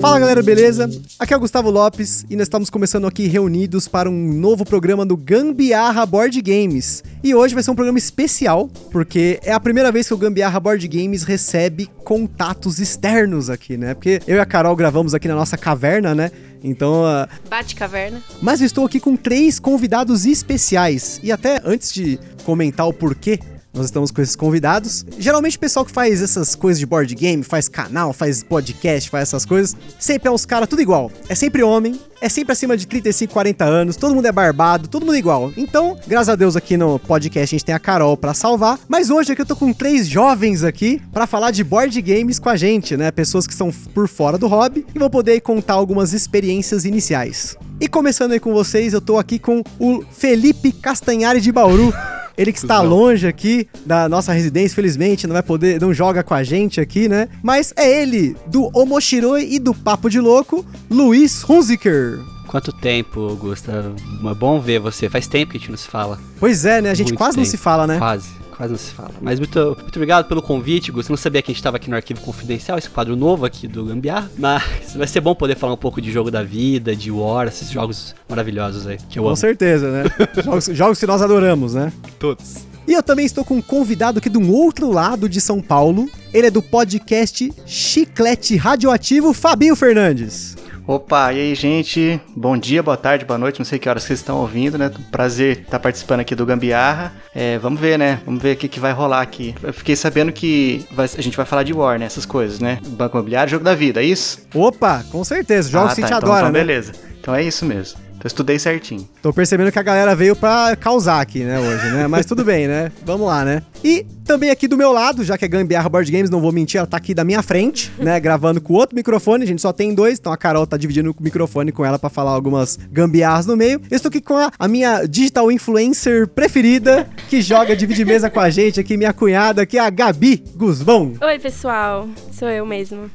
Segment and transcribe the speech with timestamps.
[0.00, 0.90] Fala galera, beleza?
[1.18, 5.04] Aqui é o Gustavo Lopes e nós estamos começando aqui reunidos para um novo programa
[5.04, 7.04] do Gambiarra Board Games.
[7.22, 10.58] E hoje vai ser um programa especial, porque é a primeira vez que o Gambiarra
[10.58, 13.92] Board Games recebe contatos externos aqui, né?
[13.94, 16.30] Porque eu e a Carol gravamos aqui na nossa caverna, né?
[16.62, 18.22] Então, uh, Bate caverna.
[18.40, 21.20] mas eu estou aqui com três convidados especiais.
[21.22, 23.38] E até antes de comentar o porquê
[23.74, 27.42] nós estamos com esses convidados, geralmente o pessoal que faz essas coisas de board game,
[27.42, 31.10] faz canal, faz podcast, faz essas coisas, sempre é uns caras tudo igual.
[31.28, 35.04] É sempre homem, é sempre acima de 35, 40 anos, todo mundo é barbado, todo
[35.04, 35.52] mundo igual.
[35.56, 39.10] Então, graças a Deus aqui no podcast a gente tem a Carol pra salvar, mas
[39.10, 42.56] hoje aqui eu tô com três jovens aqui pra falar de board games com a
[42.56, 43.10] gente, né?
[43.10, 47.56] Pessoas que estão por fora do hobby e vão poder contar algumas experiências iniciais.
[47.80, 51.92] E começando aí com vocês, eu tô aqui com o Felipe Castanhari de Bauru.
[52.36, 56.34] Ele que está longe aqui da nossa residência, felizmente, não vai poder, não joga com
[56.34, 57.28] a gente aqui, né?
[57.42, 62.18] Mas é ele, do Omoshiroi e do Papo de Louco, Luiz Hunziker.
[62.48, 63.92] Quanto tempo, Gusta?
[64.30, 65.08] É bom ver você.
[65.08, 66.18] Faz tempo que a gente não se fala.
[66.38, 66.90] Pois é, né?
[66.90, 67.50] A gente Muito quase não tempo.
[67.50, 67.98] se fala, né?
[67.98, 69.10] Quase, quase não se fala.
[69.20, 70.90] Mas muito, muito obrigado pelo convite.
[70.90, 73.66] Eu não sabia que a gente estava aqui no Arquivo Confidencial, esse quadro novo aqui
[73.66, 74.30] do Gambiarra.
[74.38, 77.70] Mas vai ser bom poder falar um pouco de jogo da vida, de War, esses
[77.70, 79.36] jogos maravilhosos aí, que eu Com amo.
[79.36, 80.04] certeza, né?
[80.42, 81.92] jogos, jogos que nós adoramos, né?
[82.18, 82.64] Todos.
[82.86, 86.08] E eu também estou com um convidado aqui do outro lado de São Paulo.
[86.32, 90.54] Ele é do podcast Chiclete Radioativo, Fabinho Fernandes.
[90.86, 92.20] Opa, e aí, gente?
[92.36, 94.90] Bom dia, boa tarde, boa noite, não sei que horas vocês estão ouvindo, né?
[95.10, 97.10] Prazer estar participando aqui do Gambiarra.
[97.34, 98.20] É, vamos ver, né?
[98.26, 99.54] Vamos ver o que, que vai rolar aqui.
[99.62, 102.04] Eu fiquei sabendo que vai- a gente vai falar de War, né?
[102.04, 102.80] Essas coisas, né?
[102.86, 104.40] Banco Imobiliário, jogo da vida, é isso?
[104.54, 105.70] Opa, com certeza.
[105.70, 106.58] Jogos ah, que a tá, gente então, adora, então né?
[106.66, 106.92] beleza.
[107.18, 107.98] Então é isso mesmo.
[108.10, 109.08] Então eu estudei certinho.
[109.22, 112.06] Tô percebendo que a galera veio pra causar aqui, né, hoje, né?
[112.06, 112.92] Mas tudo bem, né?
[113.04, 113.62] Vamos lá, né?
[113.82, 116.78] E também aqui do meu lado, já que é Gambiarra Board Games, não vou mentir,
[116.78, 118.18] ela tá aqui da minha frente, né?
[118.18, 121.22] Gravando com outro microfone, a gente só tem dois, então a Carol tá dividindo o
[121.22, 123.80] microfone com ela pra falar algumas gambiarras no meio.
[123.90, 128.40] Eu estou aqui com a, a minha digital influencer preferida, que joga divide mesa com
[128.40, 131.12] a gente aqui, minha cunhada, que é a Gabi Guzmão.
[131.20, 132.08] Oi, pessoal.
[132.32, 133.10] Sou eu mesmo.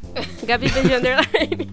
[0.46, 1.69] Gabi BG Underline.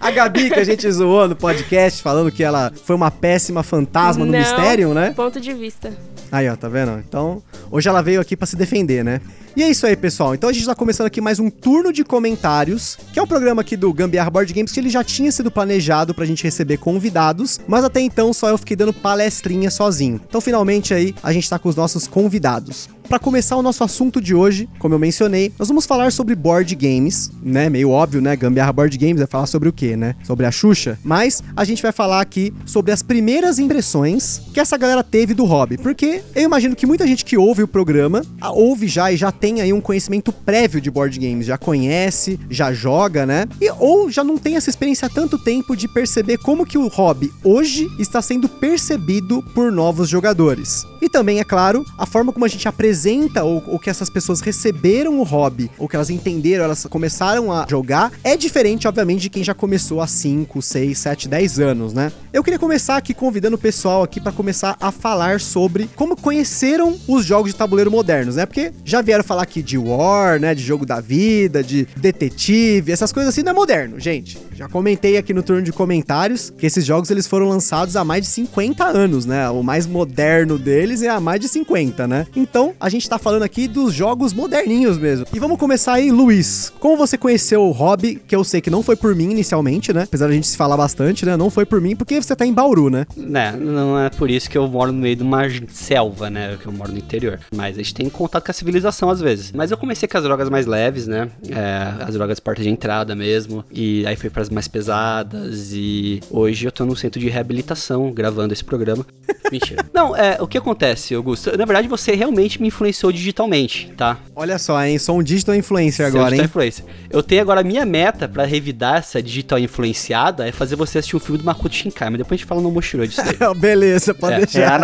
[0.00, 4.24] a Gabi que a gente zoou no podcast, falando que ela foi uma péssima fantasma
[4.24, 4.38] no Não.
[4.38, 5.12] mistério, né?
[5.14, 5.92] Ponto de vista.
[6.32, 6.98] Aí, ó, tá vendo?
[6.98, 9.20] Então, hoje ela veio aqui pra se defender, né?
[9.56, 10.34] E é isso aí, pessoal.
[10.34, 13.62] Então a gente tá começando aqui mais um turno de comentários, que é um programa
[13.62, 17.58] aqui do Gambiarra Board Games que ele já tinha sido planejado pra gente receber convidados,
[17.66, 20.20] mas até então só eu fiquei dando palestrinha sozinho.
[20.28, 22.88] Então, finalmente aí, a gente tá com os nossos convidados.
[23.10, 26.72] Pra começar o nosso assunto de hoje, como eu mencionei, nós vamos falar sobre board
[26.76, 27.68] games, né?
[27.68, 28.36] Meio óbvio, né?
[28.36, 30.14] Gambiarra Board Games vai falar sobre o quê, né?
[30.22, 30.96] Sobre a Xuxa.
[31.02, 35.44] Mas a gente vai falar aqui sobre as primeiras impressões que essa galera teve do
[35.44, 35.76] hobby.
[35.76, 38.22] Porque eu imagino que muita gente que ouve o programa,
[38.52, 42.72] ouve já e já tem aí um conhecimento prévio de board games, já conhece, já
[42.72, 43.44] joga, né?
[43.60, 46.86] E, ou já não tem essa experiência há tanto tempo de perceber como que o
[46.86, 50.86] hobby hoje está sendo percebido por novos jogadores.
[51.02, 52.99] E também, é claro, a forma como a gente apresenta
[53.44, 57.66] ou, ou que essas pessoas receberam o hobby, ou que elas entenderam, elas começaram a
[57.68, 62.12] jogar, é diferente, obviamente, de quem já começou há 5, 6, 7, 10 anos, né?
[62.32, 66.98] Eu queria começar aqui convidando o pessoal aqui para começar a falar sobre como conheceram
[67.08, 68.46] os jogos de tabuleiro modernos, né?
[68.46, 70.54] Porque já vieram falar aqui de War, né?
[70.54, 74.38] De jogo da vida, de detetive, essas coisas assim não é moderno, gente.
[74.54, 78.22] Já comentei aqui no turno de comentários que esses jogos eles foram lançados há mais
[78.22, 79.48] de 50 anos, né?
[79.48, 82.26] O mais moderno deles é há mais de 50, né?
[82.36, 85.26] Então, a gente tá falando aqui dos jogos moderninhos mesmo.
[85.32, 86.72] E vamos começar aí, Luiz.
[86.78, 90.02] Como você conheceu o hobby, que eu sei que não foi por mim inicialmente, né?
[90.02, 91.36] Apesar da gente se falar bastante, né?
[91.36, 93.06] Não foi por mim, porque você tá em Bauru, né?
[93.16, 96.56] Né, não é por isso que eu moro no meio de uma selva, né?
[96.60, 97.38] Que eu moro no interior.
[97.54, 99.52] Mas a gente tem contato com a civilização às vezes.
[99.52, 101.30] Mas eu comecei com as drogas mais leves, né?
[101.48, 103.64] É, as drogas porta de entrada mesmo.
[103.70, 105.72] E aí fui pras mais pesadas.
[105.72, 109.06] E hoje eu tô no centro de reabilitação gravando esse programa.
[109.50, 109.84] Mentira.
[109.92, 111.56] Não, é, o que acontece, Augusto?
[111.56, 114.16] Na verdade, você realmente me influenciou digitalmente, tá?
[114.34, 114.98] Olha só, hein?
[114.98, 116.48] Sou um digital influencer Seu agora, digital hein?
[116.48, 116.84] influencer.
[117.10, 121.16] Eu tenho agora a minha meta pra revidar essa digital influenciada é fazer você assistir
[121.16, 123.36] um filme do Makoto Shinkai, mas depois a gente fala no Moshiro disso daí.
[123.54, 124.80] Beleza, pode É, É deixar.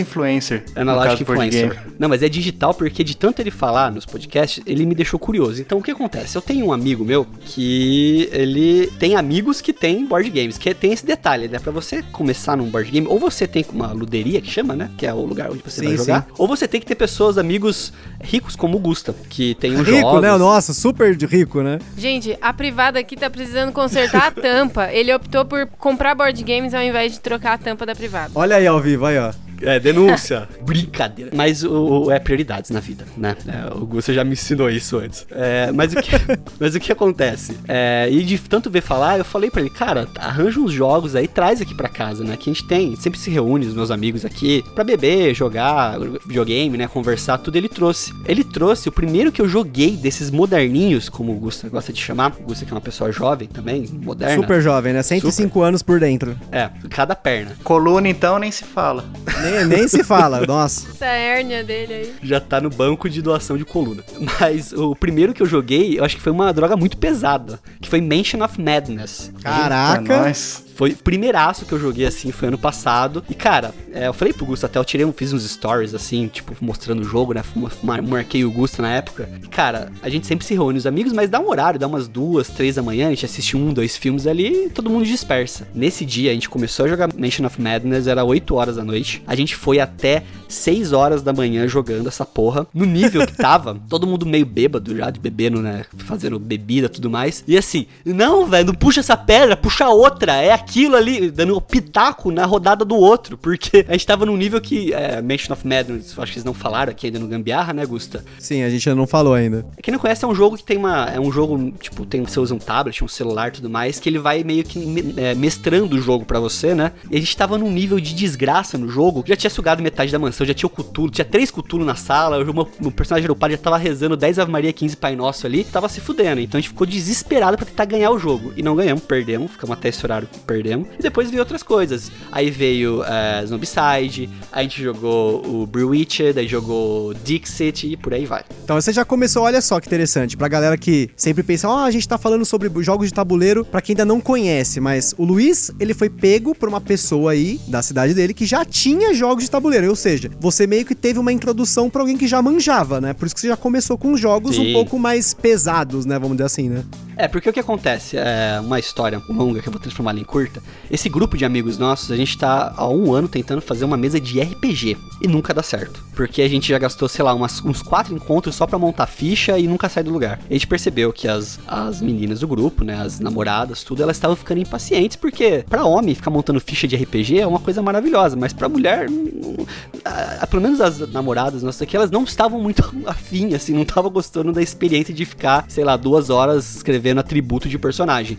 [0.00, 0.64] influencer.
[0.74, 1.82] no Analógico do board influencer.
[1.98, 5.60] Não, mas é digital porque de tanto ele falar nos podcasts, ele me deixou curioso.
[5.62, 6.36] Então o que acontece?
[6.36, 10.92] Eu tenho um amigo meu que ele tem amigos que tem board games, que tem
[10.92, 11.58] esse detalhe, né?
[11.58, 14.90] Pra você começar num board game, ou você tem uma luderia que chama, né?
[14.98, 16.32] Que é o lugar onde você Sim, vai jogar, sim.
[16.36, 20.00] ou você tem que ter pessoas, amigos ricos como o Gusta, que tem um Rico,
[20.00, 20.22] jogos.
[20.22, 20.36] né?
[20.38, 21.78] Nossa, super de rico, né?
[21.96, 24.90] Gente, a privada aqui tá precisando consertar a tampa.
[24.92, 28.30] Ele optou por comprar board games ao invés de trocar a tampa da privada.
[28.34, 29.32] Olha aí ao vivo, aí, ó.
[29.62, 30.48] É, denúncia.
[30.62, 31.30] Brincadeira.
[31.34, 33.36] Mas o, o- é prioridades na vida, né?
[33.46, 35.26] É, o Gusta já me ensinou isso antes.
[35.30, 36.10] É, mas, o que,
[36.60, 37.56] mas o que acontece?
[37.66, 41.26] É, e de tanto ver falar, eu falei pra ele, cara, arranja uns jogos aí,
[41.28, 42.36] traz aqui pra casa, né?
[42.36, 46.76] Que a gente tem, sempre se reúne, os meus amigos aqui, pra beber, jogar videogame,
[46.76, 46.86] né?
[46.88, 48.12] Conversar, tudo ele trouxe.
[48.26, 52.32] Ele trouxe o primeiro que eu joguei desses moderninhos, como o Gusta gosta de chamar.
[52.40, 54.34] O Gusta que é uma pessoa jovem também, moderna.
[54.42, 55.02] Super jovem, né?
[55.02, 56.36] 105 anos por dentro.
[56.52, 57.56] É, cada perna.
[57.64, 59.04] Coluna, então, nem se fala.
[59.50, 60.88] Nem, nem se fala, nossa.
[60.90, 62.14] Essa hérnia dele aí.
[62.22, 64.02] já tá no banco de doação de coluna.
[64.40, 67.88] Mas o primeiro que eu joguei, eu acho que foi uma droga muito pesada, que
[67.88, 69.28] foi Mansion of Madness.
[69.28, 70.22] Eita, Caraca.
[70.24, 70.64] nós.
[70.78, 73.24] Foi o primeiraço que eu joguei assim, foi ano passado.
[73.28, 76.54] E cara, é, eu falei pro Gusto até, eu tirei, fiz uns stories assim, tipo,
[76.60, 77.42] mostrando o jogo, né?
[77.82, 79.28] Mar- Marquei o Gusto na época.
[79.42, 82.06] E cara, a gente sempre se reúne os amigos, mas dá um horário, dá umas
[82.06, 85.66] duas, três da manhã, a gente assiste um, dois filmes ali e todo mundo dispersa.
[85.74, 89.20] Nesse dia a gente começou a jogar Mansion of Madness, era 8 horas da noite.
[89.26, 92.68] A gente foi até 6 horas da manhã jogando essa porra.
[92.72, 95.84] No nível que tava, todo mundo meio bêbado já, de bebendo, né?
[95.98, 97.42] Fazendo bebida tudo mais.
[97.48, 100.36] E assim, não, velho, não puxa essa pedra, puxa outra.
[100.36, 103.38] É aquilo ali, dando um pitaco na rodada do outro.
[103.38, 104.92] Porque a gente tava num nível que.
[104.92, 108.24] É, Mansion of Madness, acho que eles não falaram aqui ainda no Gambiarra, né, Gusta?
[108.38, 109.64] Sim, a gente ainda não falou ainda.
[109.82, 111.06] Quem não conhece é um jogo que tem uma.
[111.06, 114.08] É um jogo, tipo, tem, você usa um tablet, um celular e tudo mais, que
[114.08, 116.92] ele vai meio que me- é, mestrando o jogo pra você, né?
[117.10, 120.18] E a gente tava num nível de desgraça no jogo, já tinha sugado metade da
[120.18, 123.34] mansão, já tinha o Cutulo, tinha três Cutulo na sala, o meu, o personagem do
[123.36, 126.40] padre já tava rezando 10 Ave Maria, 15 Pai Nosso ali, tava se fudendo.
[126.40, 128.52] Então a gente ficou desesperado pra tentar ganhar o jogo.
[128.56, 130.28] E não ganhamos, perdemos, ficamos até esse horário,
[130.58, 130.88] perdemos.
[130.98, 132.10] E depois veio outras coisas.
[132.32, 138.26] Aí veio é, Zombicide, a gente jogou o Bewitched, aí jogou Dixit e por aí
[138.26, 138.44] vai.
[138.64, 141.90] Então você já começou, olha só que interessante, pra galera que sempre pensa, ó, a
[141.90, 145.70] gente tá falando sobre jogos de tabuleiro pra quem ainda não conhece, mas o Luiz,
[145.78, 149.50] ele foi pego por uma pessoa aí da cidade dele que já tinha jogos de
[149.50, 153.14] tabuleiro, ou seja, você meio que teve uma introdução pra alguém que já manjava, né?
[153.14, 154.70] Por isso que você já começou com jogos Sim.
[154.70, 156.18] um pouco mais pesados, né?
[156.18, 156.84] Vamos dizer assim, né?
[157.16, 158.16] É, porque o que acontece?
[158.16, 160.47] É uma história longa que eu vou transformar em curta.
[160.90, 164.20] Esse grupo de amigos nossos, a gente tá há um ano tentando fazer uma mesa
[164.20, 166.02] de RPG e nunca dá certo.
[166.14, 169.58] Porque a gente já gastou, sei lá, umas- uns quatro encontros só pra montar ficha
[169.58, 170.40] e nunca sai do lugar.
[170.48, 174.34] A gente percebeu que as, as meninas do grupo, né, as namoradas, tudo, elas estavam
[174.36, 178.52] ficando impacientes, porque pra homem ficar montando ficha de RPG é uma coisa maravilhosa, mas
[178.52, 179.66] pra mulher, não-
[180.04, 183.82] a- a- pelo menos as namoradas nossas aqui, elas não estavam muito afim, assim, não
[183.82, 188.38] estavam gostando da experiência de ficar, sei lá, duas horas escrevendo atributo de personagem.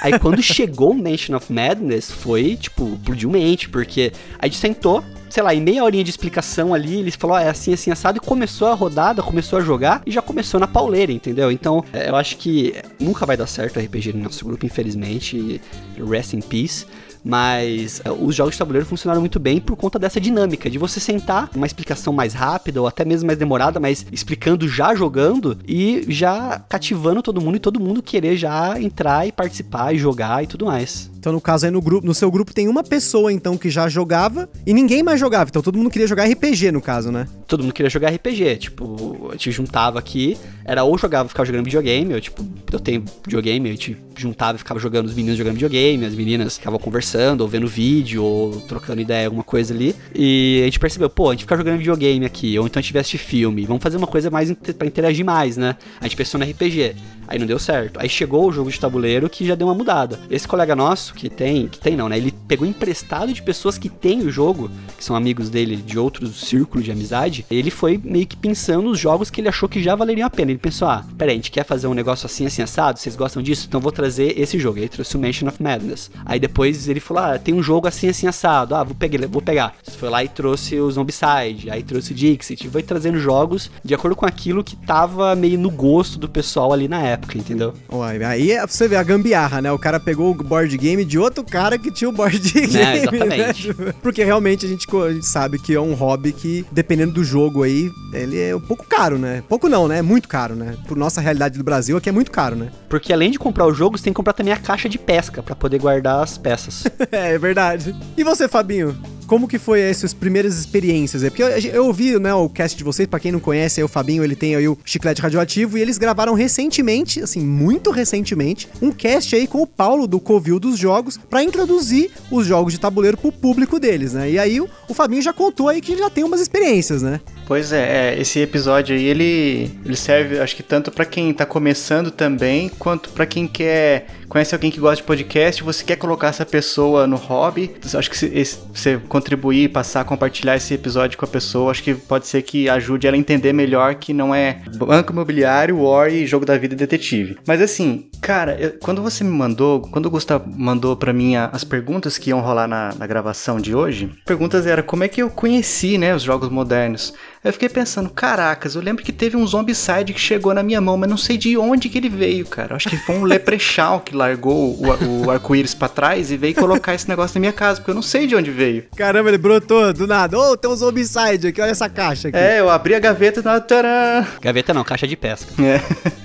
[0.00, 5.04] Aí quando chegou o Mansion of Madness, foi, tipo, explodiu mente, porque a gente sentou,
[5.28, 8.18] sei lá, em meia horinha de explicação ali, eles falou, ah, é assim, assim, assado,
[8.18, 11.50] e começou a rodada, começou a jogar, e já começou na pauleira, entendeu?
[11.50, 15.60] Então, é, eu acho que nunca vai dar certo RPG no nosso grupo, infelizmente,
[16.08, 16.86] rest in peace.
[17.26, 21.00] Mas é, os jogos de tabuleiro funcionaram muito bem por conta dessa dinâmica de você
[21.00, 26.04] sentar, uma explicação mais rápida ou até mesmo mais demorada, mas explicando já jogando e
[26.08, 30.46] já cativando todo mundo e todo mundo querer já entrar e participar e jogar e
[30.46, 31.10] tudo mais.
[31.26, 33.88] Então, no caso aí, no, grupo, no seu grupo tem uma pessoa, então, que já
[33.88, 35.50] jogava e ninguém mais jogava.
[35.50, 37.26] Então, todo mundo queria jogar RPG, no caso, né?
[37.48, 41.64] Todo mundo queria jogar RPG, tipo, a gente juntava aqui, era ou jogava, ficava jogando
[41.64, 45.54] videogame, eu, tipo, eu tenho videogame, a gente juntava e ficava jogando, os meninos jogando
[45.54, 49.94] videogame, as meninas ficavam conversando, ou vendo vídeo, ou trocando ideia, alguma coisa ali.
[50.14, 52.92] E a gente percebeu, pô, a gente fica jogando videogame aqui, ou então a gente
[52.92, 55.76] veste filme, vamos fazer uma coisa mais pra interagir mais, né?
[56.00, 56.94] A gente pensou no RPG.
[57.26, 57.98] Aí não deu certo.
[58.00, 60.18] Aí chegou o jogo de tabuleiro que já deu uma mudada.
[60.30, 62.16] Esse colega nosso, que tem, que tem não, né?
[62.16, 66.40] Ele pegou emprestado de pessoas que têm o jogo, que são amigos dele de outros
[66.40, 67.44] círculos de amizade.
[67.50, 70.50] Ele foi meio que pensando os jogos que ele achou que já valeriam a pena.
[70.50, 72.98] Ele pensou, ah, peraí, a gente quer fazer um negócio assim, assim, assado?
[72.98, 73.66] Vocês gostam disso?
[73.68, 74.76] Então vou trazer esse jogo.
[74.76, 76.10] Aí ele trouxe o Mansion of Madness.
[76.24, 78.74] Aí depois ele falou, ah, tem um jogo assim, assim, assado.
[78.74, 79.74] Ah, vou pegar, vou pegar.
[79.98, 82.68] Foi lá e trouxe o Zombicide, aí trouxe o Dixit.
[82.68, 86.88] Foi trazendo jogos de acordo com aquilo que tava meio no gosto do pessoal ali
[86.88, 87.72] na época, entendeu?
[87.90, 89.70] Uai, aí é você ver a gambiarra, né?
[89.72, 92.76] O cara pegou o board game de outro cara que tinha o board game.
[92.76, 93.68] É, exatamente.
[93.68, 93.94] né?
[94.02, 97.24] Porque realmente a gente, co- a gente sabe que é um hobby que, dependendo do
[97.24, 99.42] jogo aí, ele é um pouco caro, né?
[99.48, 99.98] Pouco não, né?
[99.98, 100.76] É muito caro, né?
[100.86, 102.70] Por nossa realidade do Brasil, aqui é muito caro, né?
[102.88, 105.42] Porque além de comprar o jogo, você tem que comprar também a caixa de pesca
[105.42, 106.84] pra poder guardar as peças.
[107.12, 107.94] é, é verdade.
[108.16, 108.96] E você, Fabinho?
[109.26, 111.22] Como que foi as suas primeiras experiências?
[111.22, 111.30] aí?
[111.30, 113.88] Porque eu, eu ouvi, né, o cast de vocês, pra quem não conhece, aí o
[113.88, 118.90] Fabinho, ele tem aí o Chiclete Radioativo, e eles gravaram recentemente, assim, muito recentemente, um
[118.90, 123.16] cast aí com o Paulo do Covil dos Jogos, pra introduzir os jogos de tabuleiro
[123.16, 124.30] pro público deles, né?
[124.30, 127.20] E aí o, o Fabinho já contou aí que já tem umas experiências, né?
[127.46, 131.46] Pois é, é, esse episódio aí, ele, ele serve, acho que tanto pra quem tá
[131.46, 136.28] começando também, quanto pra quem quer conhece alguém que gosta de podcast, você quer colocar
[136.28, 141.28] essa pessoa no hobby, acho que se você contribuir, passar, compartilhar esse episódio com a
[141.28, 145.12] pessoa, acho que pode ser que ajude ela a entender melhor que não é banco
[145.12, 147.38] imobiliário, war e jogo da vida e detetive.
[147.46, 151.64] Mas assim, cara, eu, quando você me mandou, quando o Gustavo mandou para mim as
[151.64, 155.30] perguntas que iam rolar na, na gravação de hoje, perguntas era como é que eu
[155.30, 157.14] conheci, né, os jogos modernos.
[157.46, 160.96] Eu fiquei pensando, caracas, eu lembro que teve um Zombicide que chegou na minha mão,
[160.96, 162.74] mas não sei de onde que ele veio, cara.
[162.74, 166.92] Acho que foi um Leprechaun que largou o, o arco-íris pra trás e veio colocar
[166.92, 168.86] esse negócio na minha casa, porque eu não sei de onde veio.
[168.96, 170.36] Caramba, ele brotou do nada.
[170.36, 172.36] Ô, oh, tem um Zombicide aqui, olha essa caixa aqui.
[172.36, 174.26] É, eu abri a gaveta e na tcharam!
[174.40, 175.48] Gaveta não, caixa de pesca.
[175.62, 175.80] É,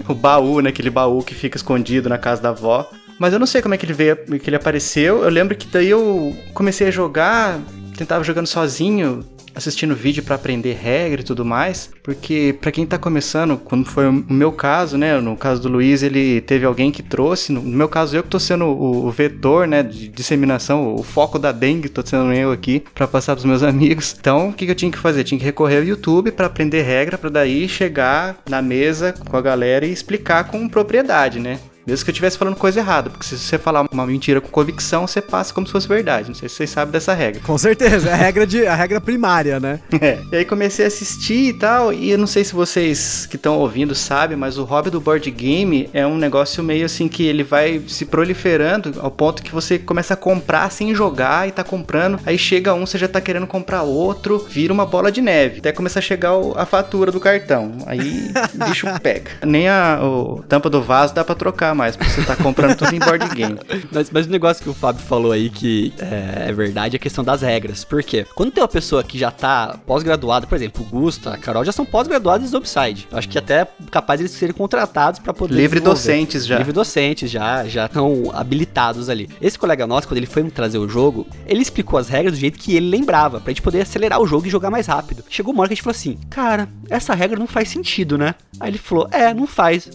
[0.10, 2.90] o baú, né, aquele baú que fica escondido na casa da avó.
[3.20, 5.24] Mas eu não sei como é que ele veio, que ele apareceu.
[5.24, 7.60] Eu lembro que daí eu comecei a jogar,
[8.02, 12.98] tentava jogando sozinho, assistindo vídeo para aprender regra e tudo mais, porque para quem tá
[12.98, 17.04] começando, quando foi o meu caso, né, no caso do Luiz, ele teve alguém que
[17.04, 21.38] trouxe, no meu caso eu que tô sendo o, vetor, né, de disseminação, o foco
[21.38, 24.16] da dengue, tô sendo eu aqui para passar pros meus amigos.
[24.20, 25.24] Então, o que, que eu tinha que fazer?
[25.24, 29.42] Tinha que recorrer ao YouTube para aprender regra, para daí chegar na mesa com a
[29.42, 31.60] galera e explicar com propriedade, né?
[31.86, 35.08] Mesmo que eu estivesse falando coisa errada, porque se você falar uma mentira com convicção,
[35.08, 36.28] você passa como se fosse verdade.
[36.30, 37.42] Não sei se vocês sabem dessa regra.
[37.42, 39.80] Com certeza, é a regra, de, a regra primária, né?
[40.02, 40.18] É.
[40.32, 43.60] E aí comecei a assistir e tal, e eu não sei se vocês que estão
[43.60, 47.44] ouvindo sabem, mas o hobby do board game é um negócio meio assim que ele
[47.44, 52.20] vai se proliferando ao ponto que você começa a comprar sem jogar e tá comprando,
[52.26, 55.60] aí chega um, você já tá querendo comprar outro, vira uma bola de neve.
[55.60, 57.74] Até começar a chegar a fatura do cartão.
[57.86, 59.32] Aí o bicho pega.
[59.46, 62.94] Nem a o, tampa do vaso dá pra trocar mais, porque você tá comprando tudo
[62.94, 63.58] em board game.
[63.92, 67.00] Mas, mas o negócio que o Fábio falou aí que é, é, verdade é a
[67.00, 67.84] questão das regras.
[67.84, 68.26] Por quê?
[68.36, 71.72] Quando tem uma pessoa que já tá pós-graduada, por exemplo, o Gusto, a Carol já
[71.72, 73.08] são pós-graduados do Upside.
[73.12, 75.56] Eu acho que até capaz de eles serem contratados para poder.
[75.56, 76.58] Livre docentes já.
[76.58, 79.30] Livre docentes já, já estão habilitados ali.
[79.42, 82.40] Esse colega nosso, quando ele foi me trazer o jogo, ele explicou as regras do
[82.40, 85.24] jeito que ele lembrava, pra gente poder acelerar o jogo e jogar mais rápido.
[85.30, 88.36] Chegou uma hora que a gente falou assim: Cara, essa regra não faz sentido, né?
[88.60, 89.90] Aí ele falou: É, não faz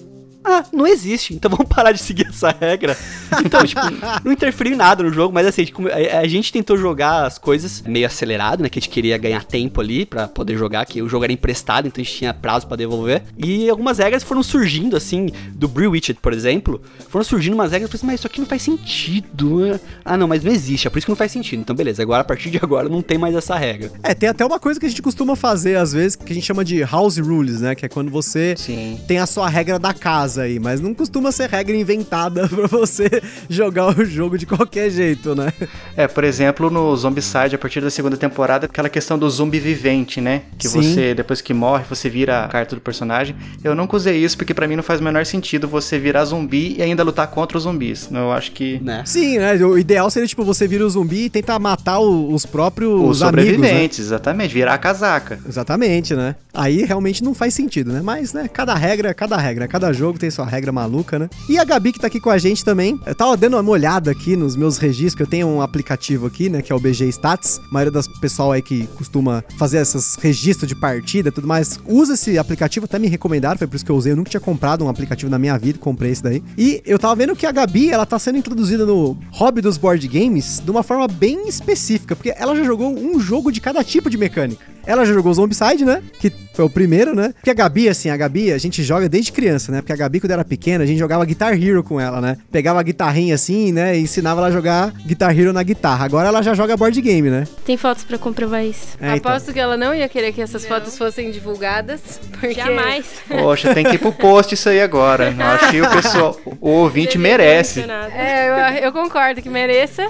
[0.47, 2.97] ah, não existe, então vamos parar de seguir essa regra.
[3.45, 3.81] Então, tipo,
[4.25, 5.67] não interferiu em nada no jogo, mas assim,
[6.13, 8.69] a, a, gente tentou jogar as coisas meio acelerado, né?
[8.69, 11.89] Que a gente queria ganhar tempo ali para poder jogar, que o jogo era emprestado,
[11.89, 13.25] então a gente tinha prazo para devolver.
[13.37, 17.91] E algumas regras foram surgindo, assim, do Brew Witched, por exemplo, foram surgindo umas regras,
[17.93, 19.61] eu falei assim, mas isso aqui não faz sentido.
[19.61, 19.81] Né?
[20.05, 21.61] Ah, não, mas não existe, é por isso que não faz sentido.
[21.61, 23.91] Então, beleza, agora a partir de agora não tem mais essa regra.
[24.03, 26.47] É, tem até uma coisa que a gente costuma fazer, às vezes, que a gente
[26.47, 27.75] chama de house rules, né?
[27.75, 29.01] Que é quando você Sim.
[29.09, 32.67] tem a sua regra da casa aí, mas mas não costuma ser regra inventada para
[32.67, 33.09] você
[33.49, 35.51] jogar o jogo de qualquer jeito, né?
[35.97, 40.21] É, por exemplo, no Zombicide, a partir da segunda temporada, aquela questão do zumbi vivente,
[40.21, 40.43] né?
[40.59, 40.83] Que Sim.
[40.83, 43.35] você, depois que morre, você vira a carta do personagem.
[43.65, 46.77] Eu nunca usei isso porque para mim não faz o menor sentido você virar zumbi
[46.77, 48.11] e ainda lutar contra os zumbis.
[48.13, 48.79] Eu acho que.
[48.83, 49.03] Né?
[49.07, 49.55] Sim, né?
[49.65, 53.01] O ideal seria, tipo, você vira o zumbi e tentar matar os próprios.
[53.03, 54.05] Os sobreviventes, amigos, né?
[54.05, 54.53] exatamente.
[54.53, 55.39] Virar a casaca.
[55.49, 56.35] Exatamente, né?
[56.53, 58.01] Aí realmente não faz sentido, né?
[58.03, 61.29] Mas, né, cada regra, cada regra, cada jogo tem sua regra maluca, né?
[61.49, 62.99] E a Gabi que tá aqui com a gente também.
[63.07, 66.49] Eu tava dando uma olhada aqui nos meus registros, que eu tenho um aplicativo aqui,
[66.49, 67.61] né, que é o BG Stats.
[67.71, 71.79] A maioria das pessoal aí que costuma fazer esses registros de partida e tudo mais,
[71.87, 74.13] usa esse aplicativo, até me recomendaram, foi por isso que eu usei.
[74.13, 76.43] Eu nunca tinha comprado um aplicativo na minha vida, comprei esse daí.
[76.57, 80.07] E eu tava vendo que a Gabi, ela tá sendo introduzida no hobby dos board
[80.09, 84.11] games de uma forma bem específica, porque ela já jogou um jogo de cada tipo
[84.11, 84.77] de mecânica.
[84.87, 86.01] Ela já jogou Zombicide, né?
[86.21, 87.33] Que foi o primeiro, né?
[87.35, 89.81] Porque a Gabi, assim, a Gabi, a gente joga desde criança, né?
[89.81, 92.37] Porque a Gabi, quando era pequena, a gente jogava Guitar Hero com ela, né?
[92.51, 93.97] Pegava a guitarrinha assim, né?
[93.97, 96.05] E ensinava ela a jogar Guitar Hero na guitarra.
[96.05, 97.47] Agora ela já joga board game, né?
[97.65, 98.97] Tem fotos para comprovar isso.
[99.01, 99.33] É, então.
[99.33, 100.69] Aposto que ela não ia querer que essas não.
[100.69, 102.21] fotos fossem divulgadas.
[102.33, 102.55] Porque...
[102.55, 103.07] Jamais.
[103.29, 105.35] Poxa, tem que ir pro post isso aí agora.
[105.37, 107.85] Eu acho que o pessoal, o ouvinte merece.
[108.15, 110.07] É, eu, eu concordo que mereça.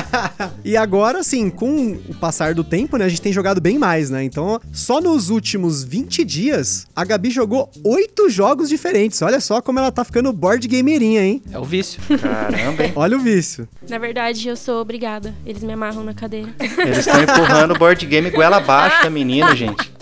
[0.64, 3.04] e agora, assim, com o passar do tempo, né?
[3.04, 4.22] A gente tem jogado bem mais, né?
[4.22, 9.20] Então, só nos últimos 20 dias, a Gabi jogou oito jogos diferentes.
[9.22, 11.42] Olha só como ela tá ficando board gamerinha, hein?
[11.52, 12.00] É o vício.
[12.18, 12.92] Caramba, hein?
[12.96, 13.68] Olha o vício.
[13.88, 15.34] Na verdade, eu sou obrigada.
[15.44, 16.48] Eles me amarram na cadeira.
[16.58, 19.92] Eles estão empurrando o board game goela abaixo da menina, gente.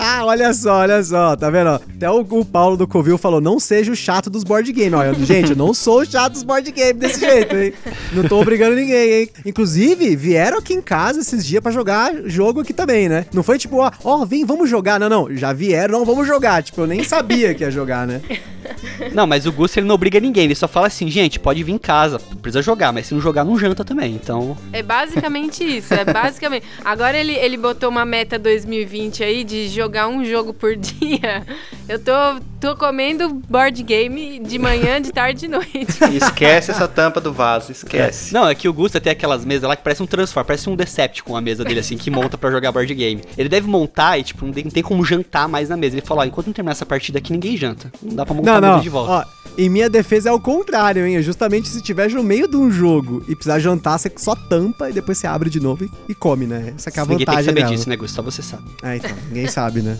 [0.00, 1.70] Ah, olha só, olha só, tá vendo?
[1.70, 4.92] Até o, o Paulo do Covil falou: não seja o chato dos board games.
[4.92, 7.72] Olha, gente, eu não sou o chato dos board games desse jeito, hein?
[8.12, 9.28] Não tô obrigando ninguém, hein?
[9.44, 13.26] Inclusive, vieram aqui em casa esses dias para jogar jogo aqui também, né?
[13.32, 15.00] Não foi tipo, ó, ó, vem, vamos jogar.
[15.00, 16.62] Não, não, já vieram, não, vamos jogar.
[16.62, 18.20] Tipo, eu nem sabia que ia jogar, né?
[19.14, 21.72] Não, mas o Gusto ele não obriga ninguém, ele só fala assim, gente, pode vir
[21.72, 24.56] em casa, precisa jogar, mas se não jogar, não janta também, então...
[24.72, 26.66] É basicamente isso, é basicamente...
[26.84, 31.46] Agora ele, ele botou uma meta 2020 aí de jogar jogar um jogo por dia,
[31.88, 32.12] eu tô,
[32.60, 35.98] tô comendo board game de manhã, de tarde e de noite.
[36.14, 38.34] Esquece essa tampa do vaso, esquece.
[38.34, 40.76] Não, é que o Gusta tem aquelas mesas lá que parece um Transform, parece um
[40.76, 43.22] Decepticon a mesa dele, assim, que monta pra jogar board game.
[43.36, 45.96] Ele deve montar e, tipo, não tem, não tem como jantar mais na mesa.
[45.96, 47.90] Ele falou, ó, enquanto não terminar essa partida aqui, ninguém janta.
[48.02, 48.80] Não dá pra montar Não, a mesa não.
[48.80, 49.12] de volta.
[49.12, 51.16] Ó, em minha defesa é o contrário, hein?
[51.16, 54.88] É Justamente se tiver no meio de um jogo e precisar jantar, você só tampa
[54.88, 56.72] e depois você abre de novo e, e come, né?
[56.76, 57.72] Essa que é a ninguém tem que vantagem saber dela.
[57.74, 58.16] disso, né, Gusta?
[58.16, 58.64] Só você sabe.
[58.82, 59.96] É, então, ninguém sabe, né?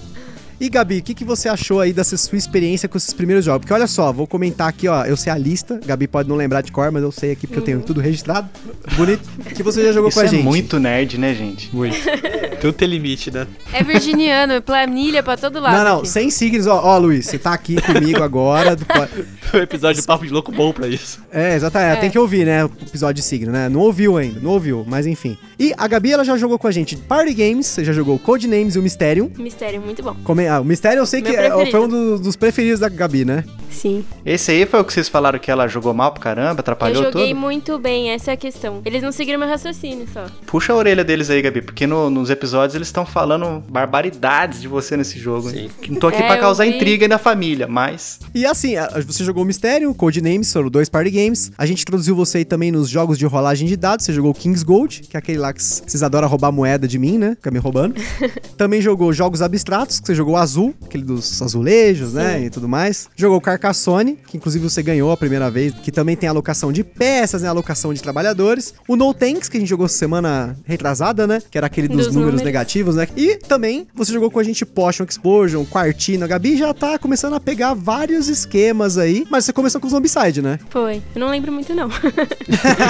[0.60, 3.60] E Gabi, o que, que você achou aí dessa sua experiência com esses primeiros jogos?
[3.60, 6.62] Porque olha só, vou comentar aqui, ó, eu sei a lista, Gabi pode não lembrar
[6.62, 8.48] de cor, mas eu sei aqui porque eu tenho tudo registrado.
[8.96, 9.22] Bonito.
[9.54, 10.42] Que você já jogou Isso com a é gente.
[10.42, 11.74] muito nerd, né, gente?
[11.74, 11.96] Muito.
[12.60, 13.46] Tudo tem limite, né?
[13.72, 15.76] É virginiano, é planilha pra todo lado.
[15.76, 16.08] Não, não, aqui.
[16.08, 18.74] sem signos, ó, ó, Luiz, você tá aqui comigo agora.
[18.74, 18.84] do-
[19.54, 21.20] O episódio de Papo de Louco bom pra isso.
[21.30, 22.00] É, exatamente, É.
[22.00, 23.68] tem que ouvir, né, o episódio de signo, né?
[23.68, 25.38] Não ouviu ainda, não ouviu, mas enfim.
[25.58, 28.76] E a Gabi, ela já jogou com a gente Party Games, você já jogou Codenames
[28.76, 29.28] e o Mysterium.
[29.36, 30.14] Mistério muito bom.
[30.22, 31.70] Come- ah, o Mysterium eu sei que Meu é- preferido.
[31.70, 33.44] foi um dos, dos preferidos da Gabi, né?
[33.70, 34.04] Sim.
[34.24, 37.12] Esse aí foi o que vocês falaram que ela jogou mal pra caramba, atrapalhou eu
[37.12, 37.40] joguei tudo?
[37.40, 38.80] muito bem, essa é a questão.
[38.84, 40.26] Eles não seguiram meu raciocínio só.
[40.46, 44.68] Puxa a orelha deles aí, Gabi, porque no- nos episódios eles estão falando barbaridades de
[44.68, 45.50] você nesse jogo.
[45.50, 45.68] Sim.
[45.88, 46.76] Não tô aqui É, pra causar vi.
[46.76, 48.20] intriga aí na família, mas.
[48.34, 48.74] E assim,
[49.06, 51.50] você jogou o Mysterium, Codenames, foram dois party games.
[51.58, 54.04] A gente introduziu você aí também nos jogos de rolagem de dados.
[54.06, 57.18] Você jogou King's Gold, que é aquele lá que vocês adoram roubar moeda de mim,
[57.18, 57.34] né?
[57.36, 57.94] Fica me roubando.
[58.56, 62.42] também jogou jogos abstratos, que você jogou Azul, aquele dos azulejos, né?
[62.44, 63.08] E tudo mais.
[63.16, 67.42] Jogou Carcassonne, que inclusive você ganhou a primeira vez, que também tem alocação de peças,
[67.42, 67.48] né?
[67.48, 68.74] Alocação de trabalhadores.
[68.86, 71.40] O No Tanks, que a gente jogou semana retrasada, né?
[71.50, 72.42] Que era aquele dos, Dos números, números.
[72.42, 73.06] negativos, né?
[73.16, 76.24] E também você jogou com a gente Potion Explosion, Quartino.
[76.24, 79.26] A Gabi já tá começando a pegar vários esquemas aí.
[79.30, 80.58] Mas você começou com o Zombicide, né?
[80.70, 81.02] Foi.
[81.14, 81.88] Eu não lembro muito, não.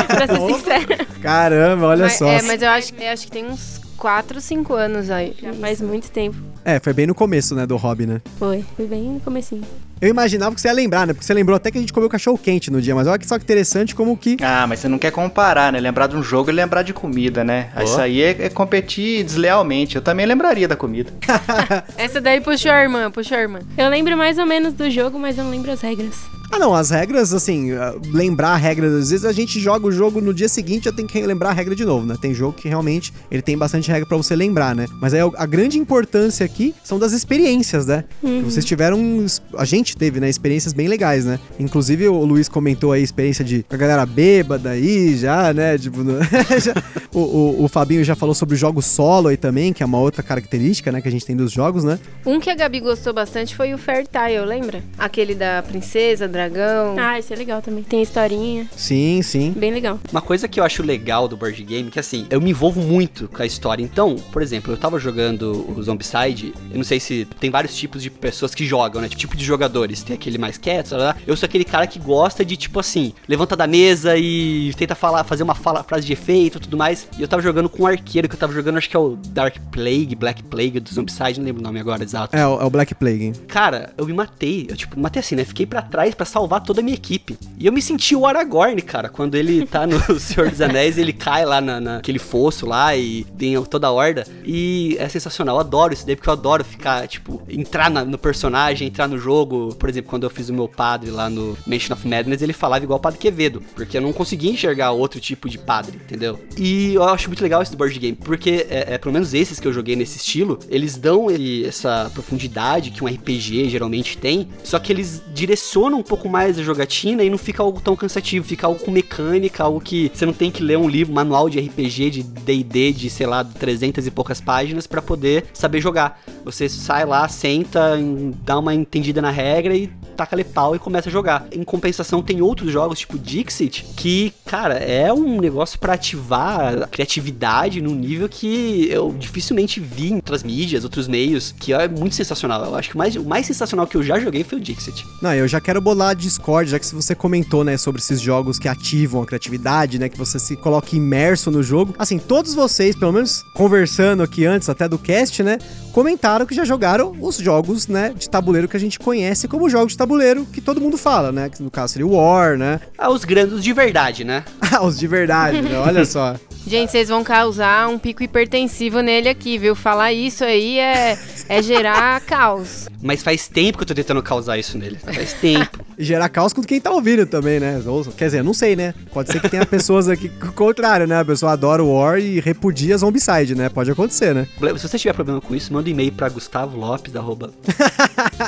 [0.08, 1.06] pra ser sincera.
[1.22, 2.28] Caramba, olha Mas- só.
[2.28, 5.34] É, mas eu acho, eu acho que tem uns 4, 5 anos aí.
[5.40, 6.36] Já faz muito tempo.
[6.64, 8.20] É, foi bem no começo, né, do hobby, né?
[8.38, 8.64] Foi.
[8.76, 9.62] Foi bem no comecinho.
[10.00, 11.12] Eu imaginava que você ia lembrar, né?
[11.12, 12.94] Porque você lembrou até que a gente comeu cachorro quente no dia.
[12.94, 14.36] Mas olha que só que interessante como que...
[14.40, 15.80] Ah, mas você não quer comparar, né?
[15.80, 17.70] Lembrar de um jogo e lembrar de comida, né?
[17.76, 17.82] Ó.
[17.82, 19.96] Isso aí é, é competir deslealmente.
[19.96, 21.10] Eu também lembraria da comida.
[21.96, 23.60] Essa daí puxou a irmã, puxou a irmã.
[23.76, 26.38] Eu lembro mais ou menos do jogo, mas eu não lembro as regras.
[26.50, 29.92] Ah, não, as regras, assim, ah, lembrar a regra, às vezes a gente joga o
[29.92, 32.16] jogo no dia seguinte já tem que lembrar a regra de novo, né?
[32.18, 34.86] Tem jogo que realmente ele tem bastante regra pra você lembrar, né?
[35.00, 38.04] Mas aí a grande importância aqui são das experiências, né?
[38.20, 39.26] Que Vocês tiveram,
[39.58, 41.38] a gente teve, né, experiências bem legais, né?
[41.58, 45.76] Inclusive o Luiz comentou aí a experiência de a galera bêbada aí já, né?
[45.78, 46.18] Tipo, no-
[46.60, 46.74] já-
[47.12, 50.22] o, o, o Fabinho já falou sobre jogos solo aí também, que é uma outra
[50.22, 51.98] característica, né, que a gente tem dos jogos, né?
[52.26, 54.82] Um que a Gabi gostou bastante foi o Fair Tile, lembra?
[54.98, 56.94] Aquele da princesa, dragão.
[56.98, 57.82] Ah, esse é legal também.
[57.82, 58.66] Tem historinha.
[58.76, 59.52] Sim, sim.
[59.56, 59.98] Bem legal.
[60.10, 63.28] Uma coisa que eu acho legal do board game, que assim, eu me envolvo muito
[63.28, 63.82] com a história.
[63.82, 68.02] Então, por exemplo, eu tava jogando o Zombicide, eu não sei se tem vários tipos
[68.02, 69.08] de pessoas que jogam, né?
[69.08, 69.44] Tipo de
[69.78, 70.02] jogadores.
[70.02, 71.16] Tem aquele mais quieto, lá, lá.
[71.26, 75.24] eu sou aquele cara que gosta de, tipo assim, levanta da mesa e tenta falar,
[75.24, 77.06] fazer uma fala, frase de efeito e tudo mais.
[77.18, 79.16] E eu tava jogando com um arqueiro que eu tava jogando, acho que é o
[79.28, 82.34] Dark Plague, Black Plague do Zombicide, não lembro o nome agora exato.
[82.36, 83.32] É, é o Black Plague.
[83.46, 84.66] Cara, eu me matei.
[84.68, 85.44] Eu, tipo, matei assim, né?
[85.44, 87.38] Fiquei pra trás pra salvar toda a minha equipe.
[87.58, 91.12] E eu me senti o Aragorn, cara, quando ele tá no Senhor dos Anéis, ele
[91.12, 94.26] cai lá na, naquele fosso lá e tem toda a horda.
[94.44, 95.56] E é sensacional.
[95.56, 99.18] Eu adoro isso daí, porque eu adoro ficar, tipo, entrar na- no personagem, entrar no
[99.18, 99.67] jogo.
[99.74, 102.84] Por exemplo, quando eu fiz o meu padre lá no Mansion of Madness, ele falava
[102.84, 106.38] igual o Padre Quevedo, porque eu não conseguia enxergar outro tipo de padre, entendeu?
[106.56, 109.66] E eu acho muito legal esse board game, porque é, é, pelo menos esses que
[109.66, 114.78] eu joguei nesse estilo, eles dão ele, essa profundidade que um RPG geralmente tem, só
[114.78, 118.66] que eles direcionam um pouco mais a jogatina e não fica algo tão cansativo, fica
[118.66, 122.10] algo com mecânica, algo que você não tem que ler um livro, manual de RPG,
[122.10, 126.20] de D&D, de, sei lá, 300 e poucas páginas pra poder saber jogar.
[126.44, 127.98] Você sai lá, senta,
[128.44, 131.46] dá uma entendida na regra e taca-lhe pau e começa a jogar.
[131.52, 136.86] Em compensação, tem outros jogos, tipo Dixit, que, cara, é um negócio pra ativar a
[136.86, 142.14] criatividade num nível que eu dificilmente vi em outras mídias, outros meios, que é muito
[142.14, 142.64] sensacional.
[142.64, 145.04] Eu acho que o mais, o mais sensacional que eu já joguei foi o Dixit.
[145.22, 148.58] Não, eu já quero bolar a Discord, já que você comentou, né, sobre esses jogos
[148.58, 151.94] que ativam a criatividade, né, que você se coloca imerso no jogo.
[151.98, 155.58] Assim, todos vocês, pelo menos conversando aqui antes até do cast, né,
[155.92, 159.92] comentaram que já jogaram os jogos, né, de tabuleiro que a gente conhece como jogos
[159.92, 162.80] de tabuleiro que todo mundo fala, né, que no caso seria o War, né?
[162.96, 164.44] Ah, os grandes de verdade, né?
[164.70, 165.78] Ah, os de verdade, né?
[165.78, 166.36] Olha só.
[166.66, 169.74] Gente, vocês vão causar um pico hipertensivo nele aqui, viu?
[169.74, 172.86] Falar isso aí é, é gerar caos.
[173.02, 174.98] Mas faz tempo que eu tô tentando causar isso nele.
[174.98, 175.78] Faz tempo.
[175.98, 177.82] E gerar caos com quem tá ouvindo também, né?
[177.84, 178.94] Ou, quer dizer, não sei, né?
[179.12, 181.18] Pode ser que tenha pessoas aqui com o contrário, né?
[181.18, 183.68] A pessoa adora o War e repudia Zombicide, né?
[183.68, 184.46] Pode acontecer, né?
[184.76, 187.50] Se você tiver problema com isso, manda um e-mail pra Gustavo Lopes, arroba.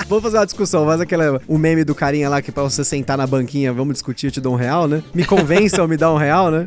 [0.08, 3.16] Vamos fazer uma discussão, faz aquela, o meme do carinha lá que pra você sentar
[3.16, 5.02] na banquinha, vamos discutir, eu te dou um real, né?
[5.14, 6.64] Me convença ou me dá um real, né?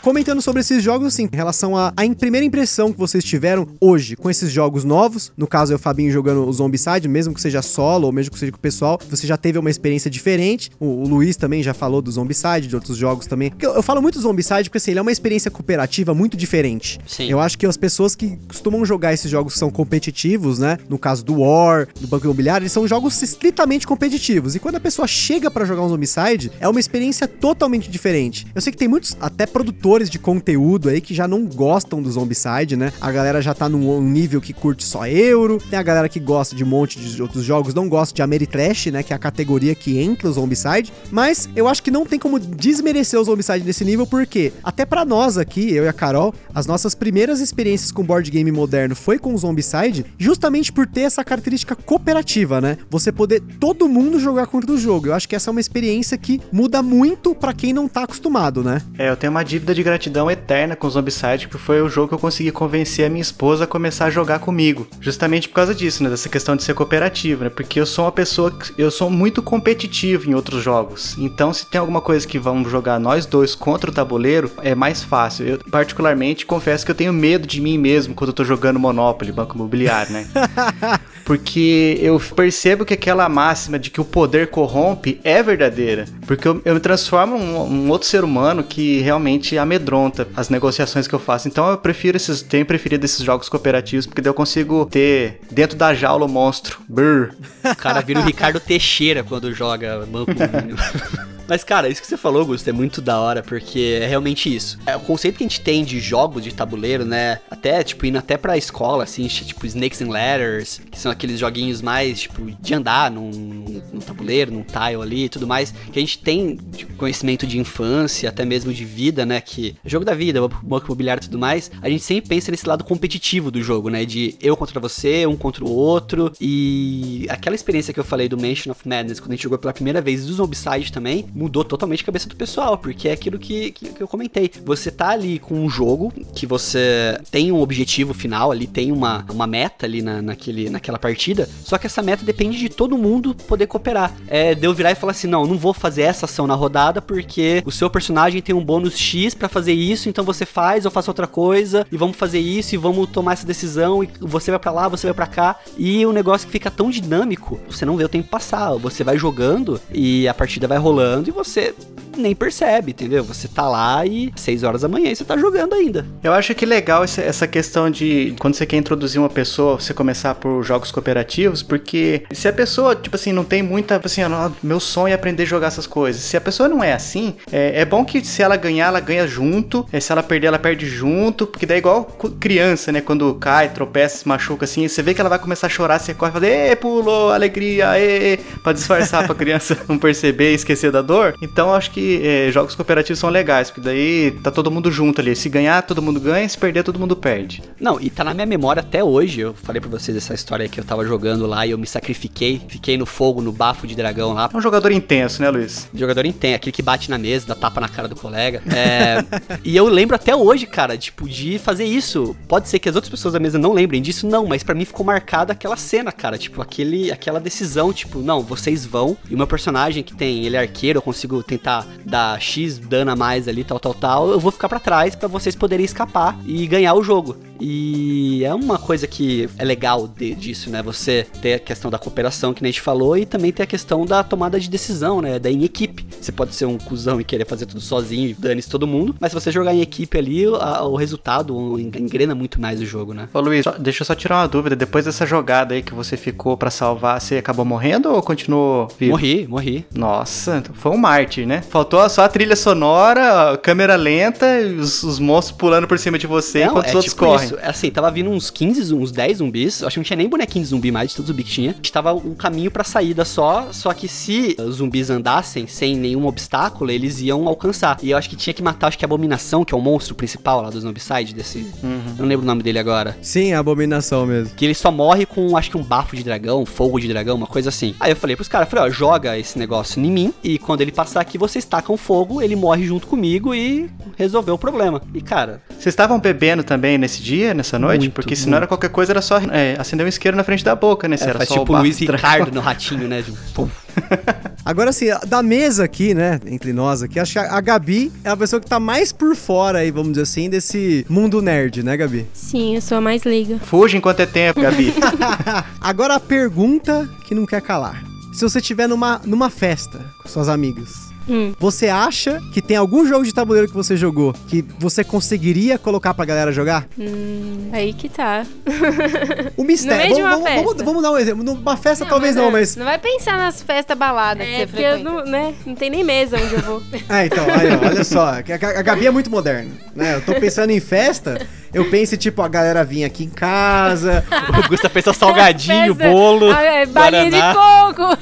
[0.00, 4.30] Comentando sobre esses jogos, assim, em relação à primeira impressão que vocês tiveram hoje com
[4.30, 5.32] esses jogos novos.
[5.36, 8.38] No caso, é o Fabinho jogando o Zombicide, mesmo que seja solo ou mesmo que
[8.38, 10.70] seja com o pessoal, você já teve uma experiência diferente.
[10.78, 13.52] O, o Luiz também já falou do Zombicide, de outros jogos também.
[13.60, 16.98] Eu, eu, falo muito do Zombicide porque, assim, ele é uma experiência cooperativa muito diferente.
[17.06, 17.30] Sim.
[17.30, 20.78] Eu acho que as pessoas que costumam jogar esses jogos que são competitivos, né?
[20.88, 24.54] No caso do War, do Banco Imobiliário, eles são jogos estritamente competitivos.
[24.54, 28.46] E quando a pessoa chega para jogar um Zombicide, é uma experiência totalmente diferente.
[28.54, 32.10] Eu sei que tem muitos, até produtores de conteúdo aí que já não gostam do
[32.10, 32.92] Zombicide, né?
[33.00, 36.54] A galera já tá num nível que curte só euro, tem a galera que gosta
[36.54, 39.02] de um monte de outros jogos, não gosta de Ameritrash, né?
[39.02, 40.92] Que é a categoria que entra o Zombicide.
[41.10, 45.04] Mas eu acho que não tem como desmerecer o Zombicide nesse nível, porque até para
[45.04, 49.18] nós aqui, eu e a Carol, as nossas primeiras experiências com board game moderno foi
[49.18, 52.78] com o Zombicide, justamente por ter essa característica cooperativa, né?
[52.88, 55.08] Você poder todo mundo jogar contra o jogo.
[55.08, 58.62] Eu acho que essa é uma experiência que muda muito para quem não tá acostumado,
[58.62, 58.82] né?
[58.98, 62.08] É, eu tenho uma dívida de de gratidão eterna com Zombicide, porque foi o jogo
[62.08, 64.86] que eu consegui convencer a minha esposa a começar a jogar comigo.
[65.00, 66.10] Justamente por causa disso, né?
[66.10, 67.50] Dessa questão de ser cooperativo, né?
[67.50, 71.16] Porque eu sou uma pessoa que eu sou muito competitivo em outros jogos.
[71.18, 75.02] Então, se tem alguma coisa que vamos jogar nós dois contra o tabuleiro, é mais
[75.02, 75.46] fácil.
[75.46, 79.32] Eu, particularmente, confesso que eu tenho medo de mim mesmo quando eu tô jogando Monopoly,
[79.32, 80.26] Banco Imobiliário, né?
[81.30, 86.04] porque eu percebo que aquela máxima de que o poder corrompe é verdadeira.
[86.26, 90.48] Porque eu, eu me transformo em um, um outro ser humano que realmente amedronta as
[90.48, 91.46] negociações que eu faço.
[91.46, 95.78] Então eu prefiro esses, tenho preferido esses jogos cooperativos, porque daí eu consigo ter dentro
[95.78, 96.80] da jaula o monstro.
[96.88, 97.30] Brrr.
[97.64, 100.32] O cara vira o Ricardo Teixeira quando joga Banco
[101.50, 104.78] Mas, cara, isso que você falou, Gusto, é muito da hora, porque é realmente isso.
[104.86, 107.40] É, o conceito que a gente tem de jogos de tabuleiro, né?
[107.50, 111.82] Até, tipo, indo até pra escola, assim, tipo Snakes and Ladders, que são aqueles joguinhos
[111.82, 116.00] mais, tipo, de andar num, num tabuleiro, num tile ali e tudo mais, que a
[116.00, 119.40] gente tem de conhecimento de infância, até mesmo de vida, né?
[119.40, 122.68] Que é jogo da vida, banco imobiliário e tudo mais, a gente sempre pensa nesse
[122.68, 124.04] lado competitivo do jogo, né?
[124.04, 126.30] De eu contra você, um contra o outro.
[126.40, 129.72] E aquela experiência que eu falei do Mansion of Madness, quando a gente jogou pela
[129.72, 133.70] primeira vez do Zombicide também, mudou totalmente a cabeça do pessoal, porque é aquilo que,
[133.72, 134.50] que, que, eu comentei.
[134.62, 139.24] Você tá ali com um jogo que você tem um objetivo final ali, tem uma,
[139.32, 143.34] uma meta ali na, naquele, naquela partida, só que essa meta depende de todo mundo
[143.34, 144.12] poder cooperar.
[144.28, 147.00] É de eu virar e falar assim: não, não vou fazer essa ação na rodada
[147.00, 150.90] porque o seu personagem tem um bônus X para fazer isso, então você faz, eu
[150.90, 154.60] faço outra coisa, e vamos fazer isso, e vamos tomar essa decisão, e você vai
[154.60, 157.96] para lá, você vai para cá, e o negócio que fica tão dinâmico, você não
[157.96, 161.74] vê o tempo passar, você vai jogando e a partida vai rolando e você
[162.16, 163.24] nem percebe, entendeu?
[163.24, 166.06] Você tá lá e 6 horas da manhã e você tá jogando ainda.
[166.22, 170.34] Eu acho que legal essa questão de quando você quer introduzir uma pessoa, você começar
[170.34, 174.50] por jogos cooperativos, porque se a pessoa, tipo assim, não tem muita, tipo assim, ah,
[174.62, 176.22] meu sonho é aprender a jogar essas coisas.
[176.22, 179.26] Se a pessoa não é assim, é, é bom que se ela ganhar, ela ganha
[179.26, 182.04] junto, é, se ela perder, ela perde junto, porque daí é igual
[182.38, 183.00] criança, né?
[183.00, 186.12] Quando cai, tropeça, se machuca assim, você vê que ela vai começar a chorar, você
[186.12, 190.90] corre e fala, ê, pulou, alegria, ê, pra disfarçar pra criança não perceber e esquecer
[190.90, 191.19] da dor.
[191.40, 195.34] Então acho que é, jogos cooperativos são legais, porque daí tá todo mundo junto ali.
[195.34, 197.62] Se ganhar, todo mundo ganha, se perder, todo mundo perde.
[197.80, 199.40] Não, e tá na minha memória até hoje.
[199.40, 202.60] Eu falei pra vocês essa história que eu tava jogando lá e eu me sacrifiquei,
[202.68, 204.48] fiquei no fogo, no bafo de dragão lá.
[204.52, 205.88] É um jogador intenso, né, Luiz?
[205.94, 208.62] Jogador intenso, aquele que bate na mesa, dá tapa na cara do colega.
[208.74, 209.24] É,
[209.64, 212.36] e eu lembro até hoje, cara, tipo, de fazer isso.
[212.48, 214.84] Pode ser que as outras pessoas da mesa não lembrem disso, não, mas para mim
[214.84, 216.38] ficou marcada aquela cena, cara.
[216.38, 219.16] Tipo, aquele, aquela decisão, tipo, não, vocês vão.
[219.28, 223.16] E o meu personagem que tem, ele é arqueiro, consigo tentar dar X dano a
[223.16, 224.30] mais ali, tal, tal, tal.
[224.30, 227.36] Eu vou ficar para trás para vocês poderem escapar e ganhar o jogo.
[227.60, 230.82] E é uma coisa que é legal de, disso, né?
[230.82, 233.66] Você ter a questão da cooperação, que nem a gente falou, e também ter a
[233.66, 235.38] questão da tomada de decisão, né?
[235.38, 236.06] Da em equipe.
[236.18, 239.32] Você pode ser um cuzão e querer fazer tudo sozinho e dane-se todo mundo, mas
[239.32, 243.28] se você jogar em equipe ali, a, o resultado engrena muito mais o jogo, né?
[243.34, 244.74] Ô Luiz, só, deixa eu só tirar uma dúvida.
[244.74, 249.12] Depois dessa jogada aí que você ficou para salvar, você acabou morrendo ou continuou vivo?
[249.12, 249.84] Morri, morri.
[249.94, 251.62] Nossa, foi um mártir, né?
[251.62, 254.46] Faltou só a trilha sonora, câmera lenta,
[254.78, 257.46] os, os monstros pulando por cima de você Não, enquanto é os outros tipo correm.
[257.46, 259.80] Isso, é assim, tava vindo uns 15, zu- uns 10 zumbis.
[259.80, 261.50] Eu acho que não tinha nem bonequinho de zumbi mais, de todos os zumbi que
[261.50, 261.70] tinha.
[261.70, 265.96] A gente tava um caminho pra saída só, só que se os zumbis andassem sem
[265.96, 267.98] nenhum obstáculo, eles iam alcançar.
[268.02, 270.14] E eu acho que tinha que matar, acho que a Abominação, que é o monstro
[270.14, 271.58] principal lá do Zombicide, desse...
[271.82, 272.00] Uhum.
[272.18, 273.16] Eu não lembro o nome dele agora.
[273.20, 274.54] Sim, abominação mesmo.
[274.54, 277.46] Que ele só morre com, acho que um bafo de dragão, fogo de dragão, uma
[277.46, 277.94] coisa assim.
[277.98, 280.92] Aí eu falei pros caras, falei, ó, joga esse negócio em mim, e quando ele
[280.92, 285.02] passar aqui, vocês tacam fogo, ele morre junto comigo e resolveu o problema.
[285.14, 288.02] E, cara, Vocês estavam bebendo também nesse dia, nessa noite?
[288.02, 290.64] Muito, Porque se não era qualquer coisa, era só é, acender um isqueiro na frente
[290.64, 291.16] da boca, né?
[291.16, 291.98] Se é, era faz só tipo o Luiz.
[291.98, 293.22] Ricardo no ratinho, né?
[293.22, 293.32] de-.
[294.64, 298.36] Agora, assim, da mesa aqui, né, entre nós aqui, acho que a Gabi é a
[298.36, 302.26] pessoa que tá mais por fora aí, vamos dizer assim, desse mundo nerd, né, Gabi?
[302.32, 303.58] Sim, eu sou a mais leiga.
[303.58, 304.94] Fuja enquanto é tempo, Gabi.
[305.80, 308.09] Agora a pergunta que não quer calar.
[308.32, 311.52] Se você estiver numa, numa festa com suas amigas, Hum.
[311.58, 316.12] você acha que tem algum jogo de tabuleiro que você jogou que você conseguiria colocar
[316.14, 316.86] pra galera jogar?
[316.98, 318.44] Hum, aí que tá.
[319.56, 320.02] O mistério.
[320.02, 320.84] meio de vamos, uma vamos- vamos- festa.
[320.84, 321.44] vamos dar um exemplo.
[321.44, 322.76] Numa festa talvez não, mas.
[322.76, 325.10] Não vai pensar nas festas baladas que É você porque eu frequenta.
[325.10, 326.82] não, né, não tem nem mesa onde eu vou.
[327.08, 328.40] É, então, aí, ó, olha só.
[328.42, 330.14] que A, a Gabi é muito moderna, né?
[330.16, 334.24] Eu tô pensando em festa, eu penso, tipo, a galera vir aqui em casa.
[334.64, 337.52] O Gusta pensa salgadinho, Festa- bolo, Ah, é, balinha guaraná.
[337.52, 338.18] de coco.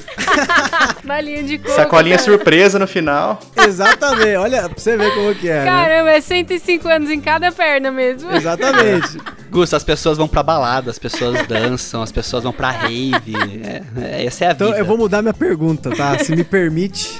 [1.03, 1.75] balinha de coco.
[1.75, 2.29] Sacolinha cara.
[2.29, 3.39] surpresa no final.
[3.55, 4.35] Exatamente.
[4.35, 5.59] Olha, pra você ver como que é.
[5.59, 5.65] Né?
[5.65, 8.31] Caramba, é 105 anos em cada perna mesmo.
[8.35, 9.17] Exatamente.
[9.49, 13.33] Gusta, as pessoas vão pra balada, as pessoas dançam, as pessoas vão pra rave.
[13.63, 14.65] É, é, essa é a vida.
[14.65, 16.17] Então eu vou mudar minha pergunta, tá?
[16.19, 17.19] Se me permite.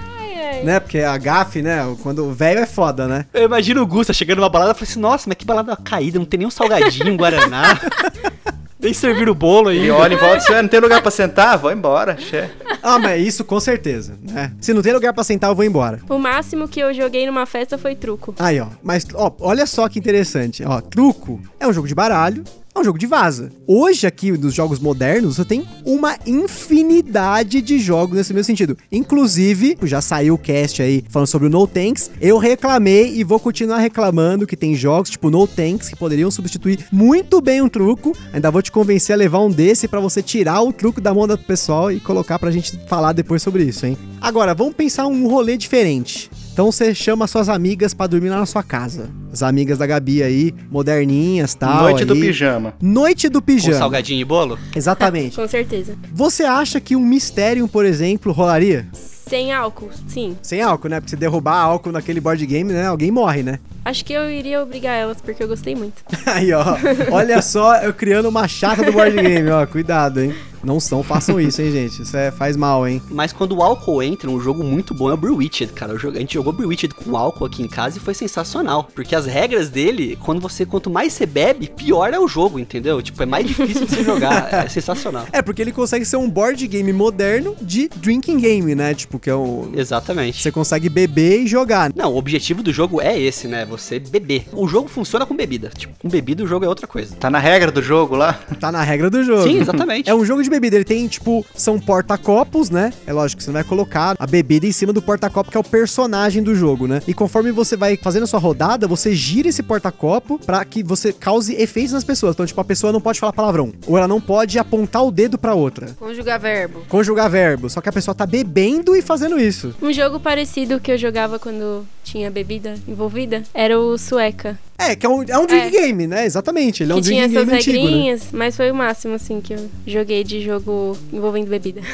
[0.63, 0.79] Né?
[0.79, 1.79] Porque a gafe, né?
[2.03, 3.25] Quando o velho é foda, né?
[3.33, 6.19] Eu imagino o Gusta chegando numa balada e falando assim, nossa, mas que balada caída,
[6.19, 7.79] não tem nem um salgadinho, um guaraná.
[8.79, 9.85] nem servir o bolo aí.
[9.87, 11.57] E olha em volta, você não tem lugar pra sentar?
[11.57, 12.49] Vou embora, che.
[12.81, 14.53] Ah, mas isso com certeza, né?
[14.61, 15.99] Se não tem lugar pra sentar, eu vou embora.
[16.09, 18.33] O máximo que eu joguei numa festa foi truco.
[18.39, 18.67] Aí, ó.
[18.81, 20.63] Mas, ó, olha só que interessante.
[20.65, 22.43] Ó, truco é um jogo de baralho,
[22.79, 23.51] é um jogo de vaza.
[23.67, 28.77] Hoje, aqui, dos jogos modernos, você tem uma infinidade de jogos nesse mesmo sentido.
[28.91, 32.09] Inclusive, já saiu o cast aí falando sobre o No Tanks.
[32.21, 36.85] Eu reclamei e vou continuar reclamando que tem jogos tipo No Tanks que poderiam substituir
[36.91, 38.15] muito bem um truco.
[38.31, 41.27] Ainda vou te convencer a levar um desse pra você tirar o truco da mão
[41.27, 43.97] do pessoal e colocar pra gente falar depois sobre isso, hein?
[44.21, 46.29] Agora, vamos pensar um rolê diferente.
[46.59, 49.09] Então você chama suas amigas pra dormir lá na sua casa.
[49.31, 51.83] As amigas da Gabi aí, moderninhas, tal.
[51.83, 52.19] Noite do aí.
[52.19, 52.73] pijama.
[52.81, 53.77] Noite do Com pijama.
[53.77, 54.59] salgadinho e bolo?
[54.75, 55.37] Exatamente.
[55.39, 55.95] Com certeza.
[56.11, 58.85] Você acha que um mistério, por exemplo, rolaria?
[58.91, 60.35] Sem álcool, sim.
[60.41, 60.99] Sem álcool, né?
[60.99, 62.87] Porque se derrubar álcool naquele board game, né?
[62.87, 63.59] Alguém morre, né?
[63.85, 66.03] Acho que eu iria obrigar elas, porque eu gostei muito.
[66.27, 66.75] Aí, ó.
[67.09, 69.65] Olha só, eu criando uma chata do board game, ó.
[69.65, 70.35] Cuidado, hein?
[70.63, 72.01] Não são, façam isso, hein, gente?
[72.01, 73.01] Isso é, faz mal, hein?
[73.09, 75.93] Mas quando o álcool entra, um jogo muito bom é o Bewitched, cara.
[75.93, 78.89] A gente jogou Bewitched com álcool aqui em casa e foi sensacional.
[78.93, 83.01] Porque as regras dele, quando você, quanto mais você bebe, pior é o jogo, entendeu?
[83.01, 84.49] Tipo, é mais difícil de você jogar.
[84.59, 85.25] É sensacional.
[85.31, 88.93] É, porque ele consegue ser um board game moderno de drinking game, né?
[88.93, 89.71] Tipo, que é um.
[89.73, 90.41] Exatamente.
[90.41, 91.91] Você consegue beber e jogar.
[91.95, 93.65] Não, o objetivo do jogo é esse, né?
[93.65, 94.45] Você beber.
[94.51, 95.69] O jogo funciona com bebida.
[95.75, 97.15] Tipo, com bebida o jogo é outra coisa.
[97.15, 98.33] Tá na regra do jogo lá?
[98.59, 99.43] Tá na regra do jogo.
[99.43, 100.09] Sim, exatamente.
[100.09, 100.75] É um jogo de bebida.
[100.75, 102.91] Ele tem, tipo, são porta-copos, né?
[103.05, 105.59] É lógico que você não vai colocar a bebida em cima do porta-copo, que é
[105.59, 107.01] o personagem do jogo, né?
[107.07, 111.13] E conforme você vai fazendo a sua rodada, você gira esse porta-copo pra que você
[111.13, 112.33] cause efeitos nas pessoas.
[112.33, 113.71] Então, tipo, a pessoa não pode falar palavrão.
[113.87, 115.87] Ou ela não pode apontar o dedo pra outra.
[115.99, 116.81] Conjugar verbo.
[116.89, 117.69] Conjugar verbo.
[117.69, 119.73] Só que a pessoa tá bebendo e fazendo isso.
[119.81, 124.57] Um jogo parecido que eu jogava quando tinha bebida envolvida era o Sueca.
[124.77, 125.81] É, que é um, é um drink É.
[125.81, 126.25] game, né?
[126.25, 126.83] Exatamente.
[126.83, 127.83] Ele é um que tinha drink essas game antigo, né?
[127.83, 131.81] regrinhas, mas foi o máximo, assim, que eu joguei de jogo envolvendo bebida.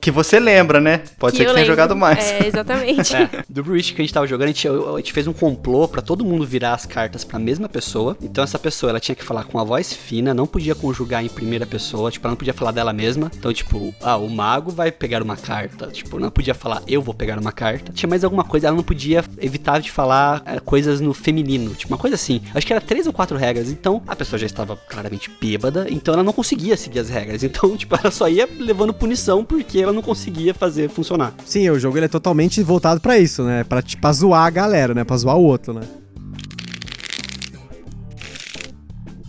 [0.00, 1.02] Que você lembra, né?
[1.18, 1.72] Pode ser que tenha lembro.
[1.72, 2.18] jogado mais.
[2.30, 3.10] É, exatamente.
[3.20, 5.86] É, do Breach que a gente tava jogando, a gente, a gente fez um complô
[5.86, 8.16] pra todo mundo virar as cartas pra mesma pessoa.
[8.22, 11.28] Então essa pessoa, ela tinha que falar com a voz fina, não podia conjugar em
[11.28, 13.30] primeira pessoa, tipo, ela não podia falar dela mesma.
[13.36, 15.88] Então, tipo, ah, o mago vai pegar uma carta.
[15.88, 17.92] Tipo, não podia falar eu vou pegar uma carta.
[17.92, 21.92] Tinha mais alguma coisa, ela não podia evitar de falar é, coisas no feminino, tipo,
[21.92, 22.40] uma coisa assim.
[22.54, 23.70] Acho que era três ou quatro regras.
[23.70, 27.42] Então, a pessoa já estava claramente bêbada, então ela não conseguia seguir as regras.
[27.42, 31.34] Então, tipo, ela só ia levando punição porque ela não conseguia fazer funcionar.
[31.44, 33.64] Sim, o jogo ele é totalmente voltado pra isso, né?
[33.64, 35.04] Pra, tipo, pra zoar a galera, né?
[35.04, 35.82] Pra zoar o outro, né?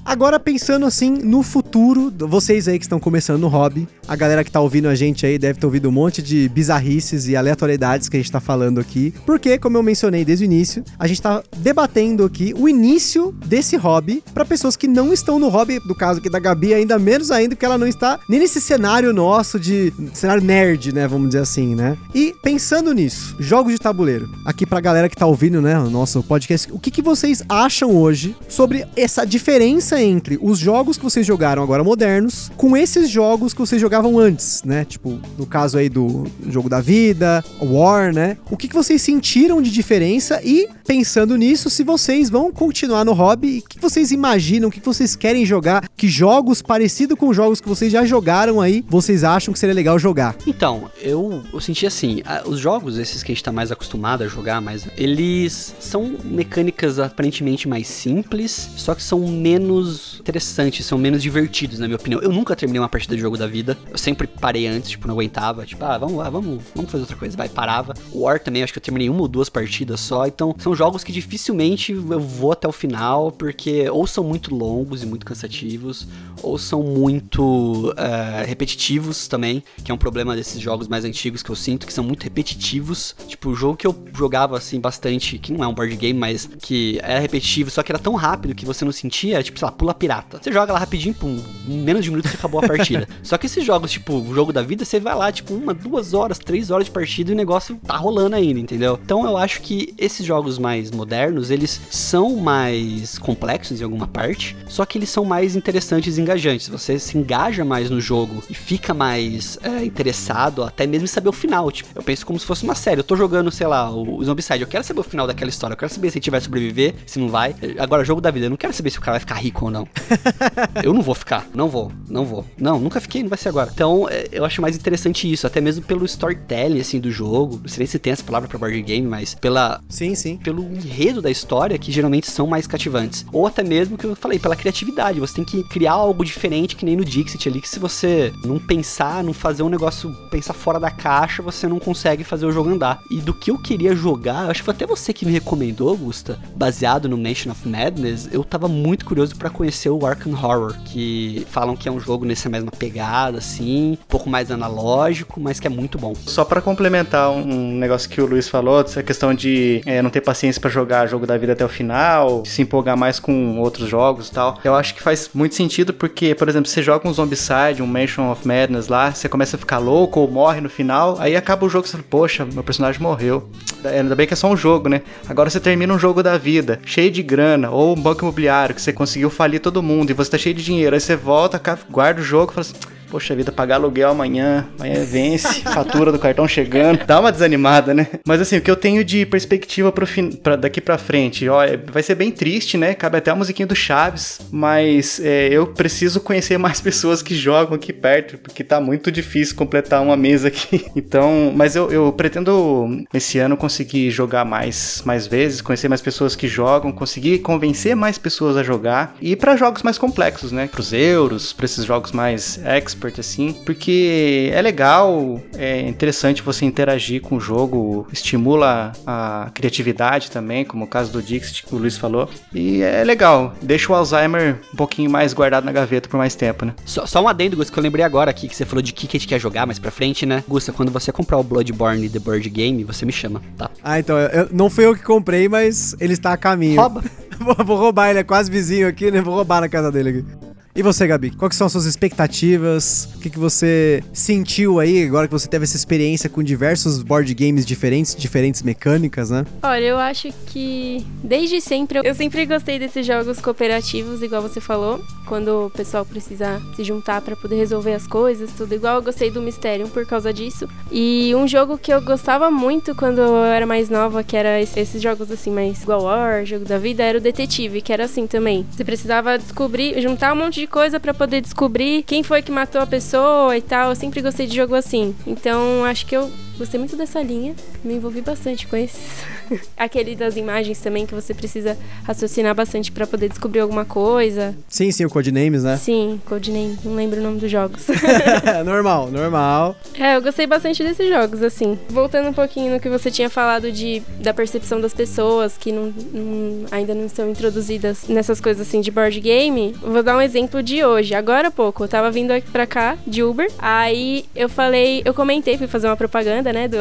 [0.03, 4.51] Agora pensando assim no futuro, vocês aí que estão começando no hobby, a galera que
[4.51, 8.17] tá ouvindo a gente aí deve ter ouvido um monte de bizarrices e aleatoriedades que
[8.17, 11.43] a gente tá falando aqui, porque como eu mencionei desde o início, a gente tá
[11.57, 16.19] debatendo aqui o início desse hobby para pessoas que não estão no hobby, no caso
[16.19, 19.93] aqui da Gabi ainda menos ainda que ela não está nem nesse cenário nosso de
[20.13, 21.95] cenário nerd, né, vamos dizer assim, né?
[22.13, 26.23] E pensando nisso, jogos de tabuleiro, aqui pra galera que tá ouvindo, né, o nosso
[26.23, 31.25] podcast, o que que vocês acham hoje sobre essa diferença entre os jogos que vocês
[31.25, 34.85] jogaram agora modernos com esses jogos que vocês jogavam antes, né?
[34.85, 38.37] Tipo, no caso aí do jogo da vida, War, né?
[38.49, 43.13] O que, que vocês sentiram de diferença e, pensando nisso, se vocês vão continuar no
[43.13, 47.59] hobby, o que vocês imaginam, o que vocês querem jogar, que jogos parecidos com jogos
[47.59, 50.35] que vocês já jogaram aí, vocês acham que seria legal jogar?
[50.45, 54.27] Então, eu, eu senti assim, os jogos, esses que a gente tá mais acostumado a
[54.27, 59.80] jogar, mas eles são mecânicas aparentemente mais simples, só que são menos
[60.19, 62.21] interessantes, são menos divertidos, na minha opinião.
[62.21, 65.15] Eu nunca terminei uma partida de jogo da vida, eu sempre parei antes, tipo, não
[65.15, 67.93] aguentava, tipo, ah, vamos lá, vamos, vamos fazer outra coisa, vai, parava.
[68.13, 71.11] War também, acho que eu terminei uma ou duas partidas só, então são jogos que
[71.11, 76.07] dificilmente eu vou até o final, porque ou são muito longos e muito cansativos,
[76.41, 81.49] ou são muito eh, repetitivos também, que é um problema desses jogos mais antigos que
[81.49, 83.15] eu sinto, que são muito repetitivos.
[83.27, 86.49] Tipo, o jogo que eu jogava assim bastante, que não é um board game, mas
[86.61, 89.70] que era repetitivo, só que era tão rápido que você não sentia, tipo, sei lá,
[89.71, 90.39] pula pirata.
[90.41, 93.07] Você joga lá rapidinho, pum, em menos de um minuto você acabou a partida.
[93.23, 96.13] só que esses jogos, tipo, o jogo da vida, você vai lá, tipo, uma, duas
[96.13, 98.99] horas, três horas de partida e o negócio tá rolando ainda, entendeu?
[99.03, 104.55] Então eu acho que esses jogos mais modernos, eles são mais complexos em alguma parte,
[104.67, 106.67] só que eles são mais interessantes e engajantes.
[106.67, 111.29] Você se engaja mais no jogo e fica mais é, interessado, até mesmo em saber
[111.29, 111.71] o final.
[111.71, 112.99] Tipo, eu penso como se fosse uma série.
[112.99, 114.61] Eu tô jogando, sei lá, o, o Zombicide.
[114.61, 115.73] Eu quero saber o final daquela história.
[115.73, 117.55] Eu quero saber se ele vai sobreviver, se não vai.
[117.77, 119.71] Agora, jogo da vida, eu não quero saber se o cara vai ficar rico ou
[119.71, 119.87] não.
[120.83, 121.47] eu não vou ficar.
[121.53, 121.91] Não vou.
[122.07, 122.45] Não vou.
[122.57, 123.71] Não, nunca fiquei, não vai ser agora.
[123.73, 127.59] Então, é, eu acho mais interessante isso, até mesmo pelo storytelling, assim, do jogo.
[127.61, 130.37] Não sei nem se tem essa palavra pra board game, mas pela Sim, sim.
[130.37, 133.25] pelo enredo da história, que geralmente são mais cativantes.
[133.31, 135.19] Ou até mesmo, que eu falei, pela criatividade.
[135.19, 138.59] Você tem que criar algo diferente, que nem no Dixit ali, que se você não
[138.59, 142.69] pensar, não fazer um negócio, pensar fora da caixa, você não consegue fazer o jogo
[142.69, 143.01] andar.
[143.09, 146.39] E do que eu queria jogar, acho que foi até você que me recomendou, Augusta,
[146.55, 151.45] baseado no Nation of Madness, eu tava muito curioso pra conhecer o Arkham Horror, que
[151.49, 155.67] falam que é um jogo nessa mesma pegada, assim, um pouco mais analógico, mas que
[155.67, 156.13] é muito bom.
[156.25, 160.21] Só pra complementar um negócio que o Luiz falou, essa questão de é, não ter
[160.21, 164.29] paciência pra jogar jogo da vida até o final, se empolgar mais com outros jogos
[164.29, 164.57] e tal.
[164.63, 168.31] Eu acho que faz muito sentido porque, por exemplo, você joga um Zombicide, um Mansion
[168.31, 171.69] of Madness lá, você começa a ficar louco ou morre no final, aí acaba o
[171.69, 173.49] jogo e você fala, poxa, meu personagem morreu.
[173.83, 175.01] Ainda bem que é só um jogo, né?
[175.27, 178.81] Agora você termina um jogo da vida, cheio de grana, ou um banco imobiliário, que
[178.81, 182.21] você conseguiu falir todo mundo e você tá cheio de dinheiro, aí você volta, guarda
[182.21, 183.00] o jogo e fala assim.
[183.11, 188.07] Poxa vida, pagar aluguel amanhã, amanhã vence, fatura do cartão chegando, dá uma desanimada, né?
[188.25, 190.31] Mas assim, o que eu tenho de perspectiva pro fin...
[190.31, 192.93] pra daqui pra frente, ó, é- vai ser bem triste, né?
[192.93, 197.75] Cabe até a musiquinha do Chaves, mas é, eu preciso conhecer mais pessoas que jogam
[197.75, 200.85] aqui perto, porque tá muito difícil completar uma mesa aqui.
[200.95, 206.35] Então, mas eu, eu pretendo esse ano conseguir jogar mais, mais vezes, conhecer mais pessoas
[206.35, 210.69] que jogam, conseguir convencer mais pessoas a jogar e para jogos mais complexos, né?
[210.71, 217.21] Pros euros, pra esses jogos mais expert assim, porque é legal, é interessante você interagir
[217.21, 221.97] com o jogo, estimula a criatividade também, como o caso do Dixit que o Luiz
[221.97, 226.35] falou, e é legal, deixa o Alzheimer um pouquinho mais guardado na gaveta por mais
[226.35, 226.73] tempo, né?
[226.85, 229.07] Só, só um adendo, Gus, que eu lembrei agora aqui, que você falou de que
[229.07, 230.43] que a gente quer jogar mais pra frente, né?
[230.47, 233.69] Gusta, quando você comprar o Bloodborne The Board Game, você me chama, tá?
[233.83, 236.79] Ah, então, eu- eu- não fui eu que comprei, mas ele está a caminho.
[236.79, 237.03] Rouba.
[237.39, 239.21] vou, vou roubar, ele é quase vizinho aqui, né?
[239.21, 240.50] Vou roubar na casa dele aqui.
[240.73, 241.31] E você, Gabi?
[241.31, 243.09] Quais são as suas expectativas?
[243.15, 247.33] O que, que você sentiu aí, agora que você teve essa experiência com diversos board
[247.33, 249.45] games diferentes, diferentes mecânicas, né?
[249.61, 255.01] Olha, eu acho que desde sempre eu sempre gostei desses jogos cooperativos, igual você falou,
[255.27, 258.95] quando o pessoal precisa se juntar pra poder resolver as coisas, tudo igual.
[258.95, 260.69] Eu gostei do Mysterium por causa disso.
[260.89, 264.79] E um jogo que eu gostava muito quando eu era mais nova, que era esse-
[264.79, 268.25] esses jogos assim, mais igual War, jogo da vida, era o Detetive, que era assim
[268.25, 268.65] também.
[268.71, 272.79] Você precisava descobrir, juntar um monte de coisa pra poder descobrir quem foi que matou
[272.81, 273.89] a pessoa e tal.
[273.89, 275.15] Eu sempre gostei de jogo assim.
[275.25, 279.25] Então, acho que eu Gostei muito dessa linha, me envolvi bastante com esse.
[279.77, 284.55] Aquele das imagens também, que você precisa raciocinar bastante para poder descobrir alguma coisa.
[284.67, 285.77] Sim, sim, o Codenames, né?
[285.77, 287.85] Sim, Codename, não lembro o nome dos jogos.
[288.65, 289.75] normal, normal.
[289.97, 291.77] É, eu gostei bastante desses jogos, assim.
[291.89, 295.93] Voltando um pouquinho no que você tinha falado de, da percepção das pessoas que não,
[296.13, 300.61] não, ainda não estão introduzidas nessas coisas assim de board game, vou dar um exemplo
[300.63, 301.13] de hoje.
[301.13, 305.13] Agora há pouco, eu tava vindo aqui pra cá de Uber, aí eu falei, eu
[305.13, 306.77] comentei, fui fazer uma propaganda, né, do,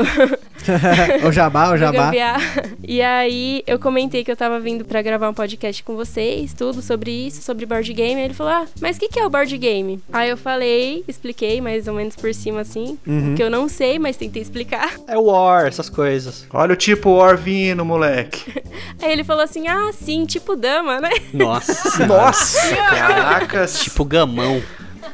[1.26, 2.10] o jabá, o jabá.
[2.86, 6.82] E aí eu comentei que eu tava vindo pra gravar um podcast com vocês, tudo
[6.82, 8.16] sobre isso, sobre board game.
[8.20, 10.00] Aí ele falou: Ah, mas o que, que é o board game?
[10.12, 13.34] Aí eu falei, expliquei mais ou menos por cima assim, Uhum.
[13.34, 14.92] que eu não sei, mas tentei explicar.
[15.06, 16.46] É War, essas coisas.
[16.52, 18.62] Olha o tipo Orvino, moleque.
[19.02, 21.10] Aí ele falou assim: Ah, sim, tipo dama, né?
[21.32, 21.80] Nossa.
[22.06, 23.80] Nossa, caracas.
[23.80, 24.62] tipo gamão.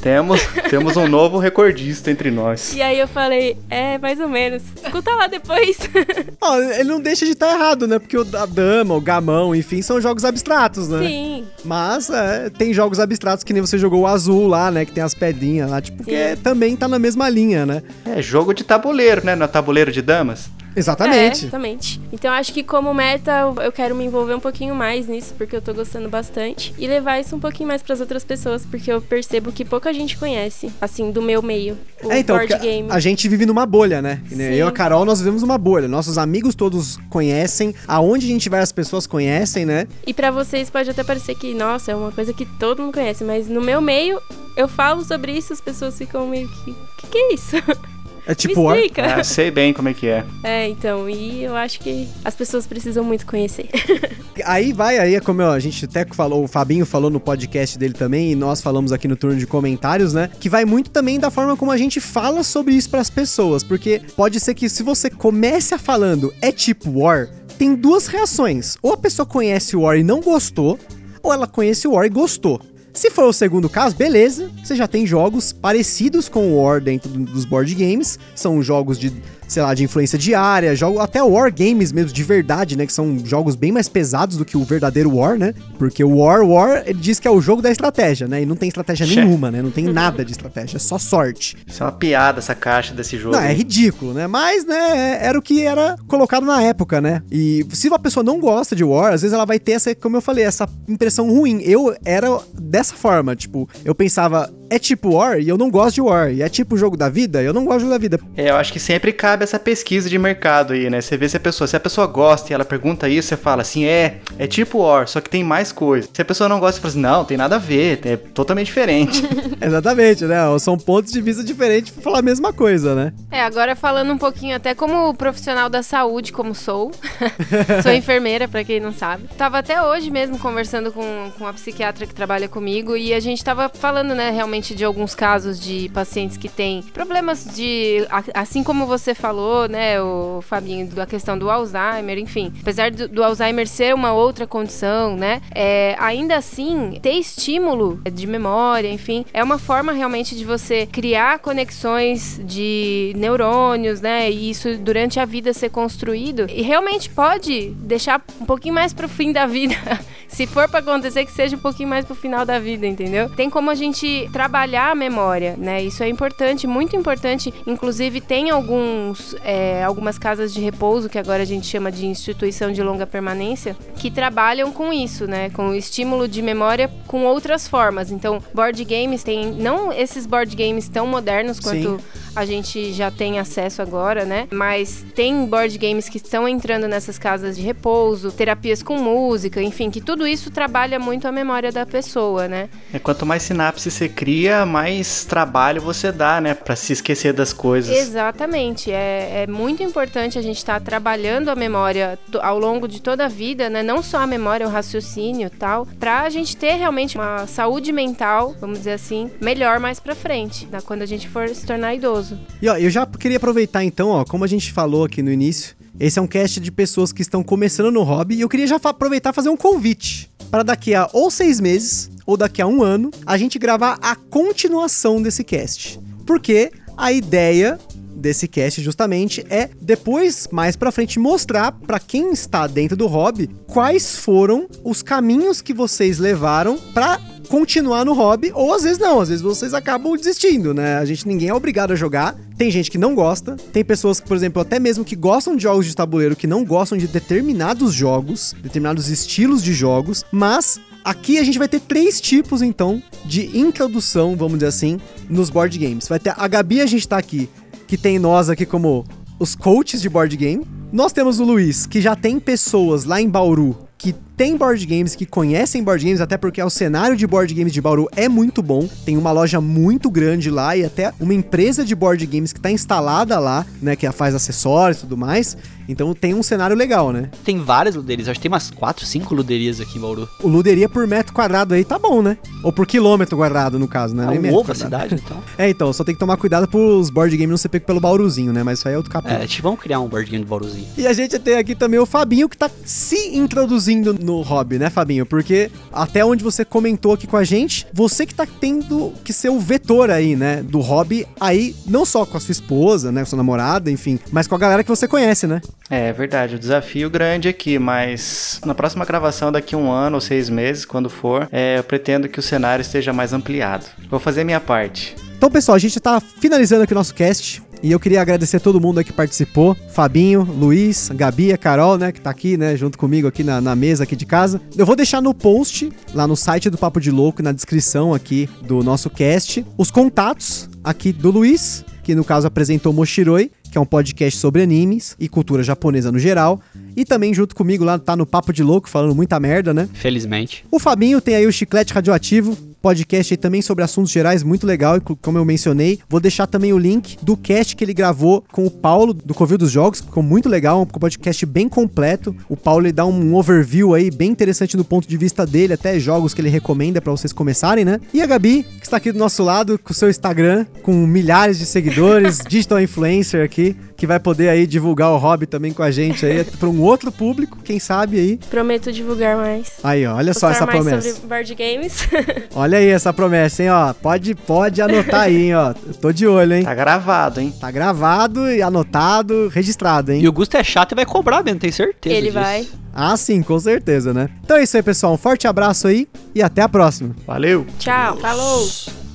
[0.01, 0.41] Temos,
[0.71, 2.75] temos um novo recordista entre nós.
[2.75, 4.63] E aí eu falei: É, mais ou menos.
[4.83, 5.79] Escuta lá depois.
[6.41, 7.99] Ó, ele não deixa de estar errado, né?
[7.99, 11.07] Porque o da dama, o gamão, enfim, são jogos abstratos, né?
[11.07, 11.45] sim.
[11.65, 14.85] Mas é, tem jogos abstratos que nem você jogou o azul lá, né?
[14.85, 16.43] Que tem as pedrinhas lá, tipo, que Sim.
[16.43, 17.83] também tá na mesma linha, né?
[18.05, 19.35] É jogo de tabuleiro, né?
[19.35, 20.49] Não é tabuleiro de damas?
[20.77, 21.17] Exatamente.
[21.17, 22.01] É, exatamente.
[22.13, 25.63] Então acho que como meta eu- quero me envolver um pouquinho mais nisso, porque eu
[25.63, 26.75] tô gostando bastante.
[26.79, 30.17] E levar isso um pouquinho mais pras outras pessoas, porque eu percebo que pouca gente
[30.17, 31.77] conhece, assim, do meu meio.
[32.03, 32.89] O É, então, board game.
[32.91, 34.21] a gente vive numa bolha, né?
[34.29, 34.43] Sim.
[34.43, 35.89] Eu e a Carol, nós vivemos uma bolha.
[35.89, 37.75] Nossos amigos todos conhecem.
[37.89, 39.87] Aonde a gente vai, as pessoas conhecem, né?
[40.07, 43.25] E pra vocês pode até parecer que, nossa, é uma coisa que todo mundo conhece,
[43.25, 44.21] mas no meu meio,
[44.57, 46.75] eu falo sobre isso, as pessoas ficam meio que.
[46.99, 47.57] Que que é isso?
[48.27, 49.15] É tipo, Me War- explica.
[49.15, 50.25] Ah, sei bem como é que é.
[50.43, 53.69] É, então, e eu acho que as pessoas precisam muito conhecer.
[54.45, 57.95] Aí vai, aí é como a gente até falou, o Fabinho falou no podcast dele
[57.95, 60.31] também, e nós falamos aqui no turno de comentários, né?
[60.39, 63.63] Que vai muito também da forma como a gente fala sobre isso pras pessoas.
[63.65, 68.77] Porque pode ser que se você comece a falando é tipo War, tem duas reações.
[68.83, 70.79] Ou a pessoa conhece o War e não gostou,
[71.23, 72.61] ou ela conhece o War e gostou.
[72.97, 77.11] Se for o segundo caso, beleza, você já tem jogos parecidos com o War dentro
[77.11, 79.13] do- dos board games, são jogos de,
[79.49, 83.19] sei lá, de influência diária, jogo até War Games mesmo, de verdade, né, que são
[83.25, 86.99] jogos bem mais pesados do que o verdadeiro War, né, porque o War, War, ele
[86.99, 89.17] diz que é o jogo da estratégia, né, e não tem estratégia Che.
[89.17, 91.57] nenhuma, né, não tem nada de estratégia, é só sorte.
[91.67, 93.37] Isso é uma piada, essa caixa desse jogo.
[93.37, 94.27] Não, é ridículo, né?
[94.27, 97.23] Mas, né, era o que era colocado na época, né?
[97.31, 100.17] E se uma pessoa não gosta de War, às vezes ela vai ter essa, como
[100.17, 101.61] eu falei, essa impressão ruim.
[101.63, 106.01] Eu era dessa forma, tipo, eu pensava, é tipo War e eu não gosto de
[106.01, 106.31] War.
[106.31, 108.21] E é tipo jogo da vida, eu não gosto de jogo da vida.
[108.37, 111.01] É, eu acho que sempre cabe essa pesquisa de mercado aí, né?
[111.01, 113.63] Você vê se a pessoa, se a pessoa gosta e ela pergunta isso, você fala
[113.63, 116.09] assim, é, é tipo War, só que tem mais coisa.
[116.13, 118.67] Se a pessoa não gosta, você fala assim, não, tem nada a ver, é totalmente
[118.67, 119.23] diferente.
[119.61, 120.37] Exatamente, né?
[120.59, 123.13] São pontos de vista diferentes pra falar a mesma coisa, né?
[123.31, 126.91] É, agora falando um pouquinho até como profissional da saúde, como sou.
[127.83, 129.25] sou enfermeira, pra quem não sabe.
[129.37, 133.45] Tava até hoje mesmo conversando com, com a psiquiatra que trabalha comigo e a gente
[133.45, 138.07] tava falando, né, realmente de alguns casos de pacientes que têm problemas de.
[138.35, 142.53] Assim como você falou, né, o Fabinho, da questão do Alzheimer, enfim.
[142.61, 148.27] Apesar do, do Alzheimer ser uma outra condição, né, é, ainda assim, ter estímulo de
[148.27, 154.31] memória, enfim, é uma forma realmente de você criar conexões de neurônios, né?
[154.31, 156.47] E isso durante a vida ser construído.
[156.49, 159.75] E realmente pode deixar um pouquinho mais pro fim da vida.
[160.29, 163.31] Se for pra acontecer, que seja um pouquinho mais pro final da vida, entendeu?
[163.31, 164.46] Tem como a gente trabalhar
[164.91, 165.83] a memória, né?
[165.83, 167.53] Isso é importante, muito importante.
[167.67, 172.73] Inclusive, tem alguns, é, algumas casas de repouso, que agora a gente chama de instituição
[172.73, 175.51] de longa permanência, que trabalham com isso, né?
[175.51, 178.11] Com o estímulo de memória com outras formas.
[178.11, 179.53] Então, board games tem.
[179.53, 182.26] Não esses board games tão modernos quanto Sim.
[182.37, 184.47] A gente já tem acesso agora, né?
[184.53, 189.91] Mas tem board games que estão entrando nessas casas de repouso, terapias com música, enfim,
[189.91, 192.69] que tudo isso trabalha muito a memória da pessoa, né?
[192.93, 196.55] É, quanto mais sinapse você cria, mais trabalho você dá, né?
[196.55, 197.97] Pra se esquecer das coisas.
[197.97, 198.91] Exatamente.
[198.91, 203.29] É, é muito importante a gente estar trabalhando a memória ao longo de toda a
[203.29, 203.83] vida, né?
[203.83, 208.55] Não só a memória, o raciocínio e tal, pra gente ter realmente uma saúde mental,
[208.61, 210.81] vamos dizer assim, melhor mais pra frente, né?
[210.87, 212.26] quando a gente for se tornar idoso.
[212.61, 215.77] E ó, eu já queria aproveitar então, ó, como a gente falou aqui no início,
[215.99, 218.77] esse é um cast de pessoas que estão começando no hobby e eu queria já
[218.77, 222.83] aproveitar e fazer um convite para daqui a ou seis meses ou daqui a um
[222.83, 225.99] ano a gente gravar a continuação desse cast.
[226.27, 227.79] Porque a ideia
[228.17, 233.49] desse cast justamente é depois mais pra frente mostrar pra quem está dentro do hobby
[233.67, 239.21] quais foram os caminhos que vocês levaram pra continuar no hobby, ou às vezes não,
[239.21, 240.99] às vezes vocês acabam desistindo, né?
[240.99, 242.37] A gente ninguém é obrigado a jogar.
[242.59, 245.63] Tem gente que não gosta, tem pessoas que, por exemplo, até mesmo que gostam de
[245.63, 251.39] jogos de tabuleiro que não gostam de determinados jogos, determinados estilos de jogos, mas Aqui
[251.39, 254.99] a gente vai ter três tipos, então, de introdução, vamos dizer assim,
[255.31, 256.09] nos board games.
[256.09, 257.49] Vai ter a Gabi, a gente tá aqui,
[257.87, 259.05] que tem nós aqui como
[259.39, 260.67] os coaches de board game.
[260.93, 265.15] Nós temos o Luiz, que já tem pessoas lá em Bauru que tem board games,
[265.15, 268.63] que conhecem board games, até porque o cenário de board games de Bauru é muito
[268.63, 268.87] bom.
[269.05, 272.71] Tem uma loja muito grande lá e até uma empresa de board games que está
[272.71, 275.57] instalada lá, né, que faz acessórios e tudo mais.
[275.89, 277.31] Então tem um cenário legal, né?
[277.45, 280.29] Tem várias luderias, acho que tem umas 4, 5 luderias aqui em Bauru.
[280.43, 282.37] O luderia por metro quadrado aí tá bom, né?
[282.63, 284.25] Ou por quilômetro quadrado, no caso, né?
[284.25, 285.37] É um metro ovo a cidade, então.
[285.59, 288.53] É, então, só tem que tomar cuidado pros board games não ser pego pelo Bauruzinho,
[288.53, 288.63] né?
[288.63, 289.41] Mas isso aí é outro capítulo.
[289.41, 290.87] É, a gente vamos criar um board game do Bauruzinho.
[290.99, 294.91] E a gente tem aqui também o Fabinho que tá se introduzindo no hobby, né,
[294.91, 295.25] Fabinho?
[295.25, 299.49] Porque até onde você comentou aqui com a gente, você que tá tendo que ser
[299.49, 303.27] o vetor aí, né, do hobby aí, não só com a sua esposa, né, com
[303.27, 305.63] a sua namorada, enfim, mas com a galera que você conhece, né?
[305.89, 310.51] É verdade, o desafio grande aqui, mas na próxima gravação, daqui um ano ou seis
[310.51, 313.87] meses, quando for, é, eu pretendo que o cenário esteja mais ampliado.
[314.11, 315.15] Vou fazer minha parte.
[315.37, 317.63] Então, pessoal, a gente tá finalizando aqui o nosso cast.
[317.83, 319.77] E eu queria agradecer a todo mundo aí que participou.
[319.93, 322.11] Fabinho, Luiz, Gabi, a Carol, né?
[322.11, 322.77] Que tá aqui, né?
[322.77, 324.61] Junto comigo aqui na, na mesa aqui de casa.
[324.77, 328.49] Eu vou deixar no post, lá no site do Papo de Louco, na descrição aqui
[328.63, 333.81] do nosso cast, os contatos aqui do Luiz, que no caso apresentou Moshiroi, que é
[333.81, 336.61] um podcast sobre animes e cultura japonesa no geral.
[336.97, 339.89] E também junto comigo lá tá no Papo de Louco, falando muita merda, né?
[339.93, 340.65] Felizmente.
[340.71, 342.57] O Fabinho tem aí o Chiclete Radioativo,
[342.87, 345.99] podcast aí também sobre assuntos gerais, muito legal, co- como eu mencionei.
[346.09, 349.59] Vou deixar também o link do cast que ele gravou com o Paulo, do Covil
[349.59, 352.35] dos Jogos, que ficou muito legal, um podcast bem completo.
[352.49, 355.99] O Paulo ele dá um overview aí bem interessante do ponto de vista dele, até
[355.99, 358.01] jogos que ele recomenda pra vocês começarem, né?
[358.15, 361.59] E a Gabi, que está aqui do nosso lado, com o seu Instagram, com milhares
[361.59, 365.91] de seguidores, digital influencer aqui, que vai poder aí divulgar o hobby também com a
[365.91, 368.37] gente aí, pra um outro público, quem sabe aí.
[368.51, 369.73] Prometo divulgar mais.
[369.83, 371.11] Aí, ó, olha só Postar essa mais promessa.
[371.15, 372.09] sobre board games.
[372.55, 373.93] Olha aí essa promessa, hein, ó.
[373.93, 375.75] Pode, pode anotar aí, hein, ó.
[375.87, 376.63] Eu tô de olho, hein.
[376.65, 377.53] Tá gravado, hein?
[377.61, 380.23] Tá gravado e anotado, registrado, hein.
[380.23, 382.39] E o Gusto é chato e vai cobrar mesmo, tenho certeza Ele disso.
[382.41, 382.67] vai.
[382.95, 384.29] Ah, sim, com certeza, né?
[384.43, 385.13] Então é isso aí, pessoal.
[385.13, 387.15] Um forte abraço aí e até a próxima.
[387.27, 387.67] Valeu!
[387.79, 388.17] Tchau.
[388.19, 389.06] Falou.